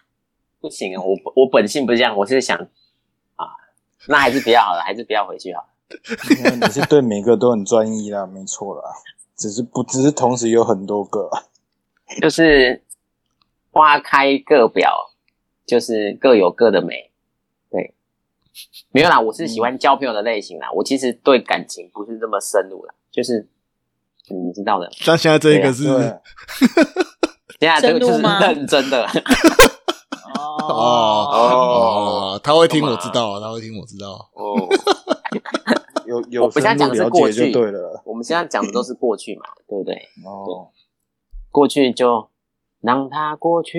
[0.60, 2.58] 不行啊，我我本性不是这样，我是想
[3.36, 3.46] 啊，
[4.08, 5.68] 那还是不要好了，还是不要回去好了。
[6.36, 8.82] 因为你是对每个都很专一啦，没错啦，
[9.36, 11.44] 只是不只是同时有很多个啊。
[12.20, 12.82] 就是
[13.70, 15.12] 花开各表，
[15.64, 17.12] 就是各有各的美。
[17.70, 17.94] 对，
[18.92, 20.68] 没有啦，我是喜欢交朋友的类型啦。
[20.74, 23.38] 我其实对感情不是这么深入啦，就是
[24.30, 24.88] 嗯你知道的。
[24.92, 26.20] 像现在这一个是对，
[27.60, 34.30] 现在这个就是深入吗认真的，哦哦，哦，他会听，我知道，他会听，我知道。
[34.34, 34.68] 哦。
[36.06, 38.02] 有 有我们现在讲的是过去就对了。
[38.04, 39.94] 我们现在讲的都是过去嘛，对不对？
[40.24, 40.68] 哦，
[41.52, 42.28] 过去就
[42.80, 43.78] 让它过去。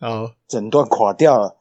[0.00, 1.56] 好整段垮掉了。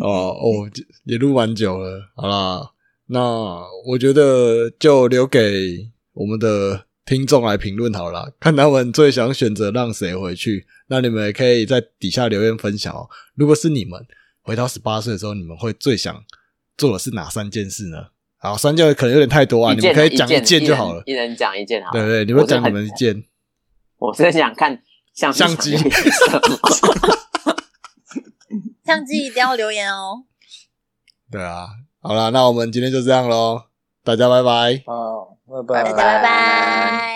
[0.00, 0.70] 哦 哦，
[1.04, 2.70] 也录蛮久了，好啦，
[3.06, 3.20] 那
[3.86, 10.66] 我觉得就留给我们的听众来评论好了，看他们最想选择让谁回去。
[10.88, 13.08] 那你们也可以在底下留言分享哦。
[13.34, 14.04] 如果是你们
[14.42, 16.24] 回到十八岁的时候，你们会最想
[16.76, 18.06] 做的是哪三件事呢？
[18.38, 21.02] 好，三件可能有点太多啊，你们可以讲一件就好了。
[21.06, 22.00] 一人讲一件好了。
[22.00, 23.22] 对对，你们讲你们一件。
[23.98, 24.82] 我是想看
[25.20, 25.76] 相机
[28.84, 29.18] 相机。
[29.26, 30.24] 一定要留言哦。
[31.30, 31.68] 对啊
[32.00, 33.66] 好了那我们今天就这样咯。
[34.02, 34.82] 大家拜拜。
[34.86, 35.84] 好拜拜。
[35.84, 37.10] 大家拜拜。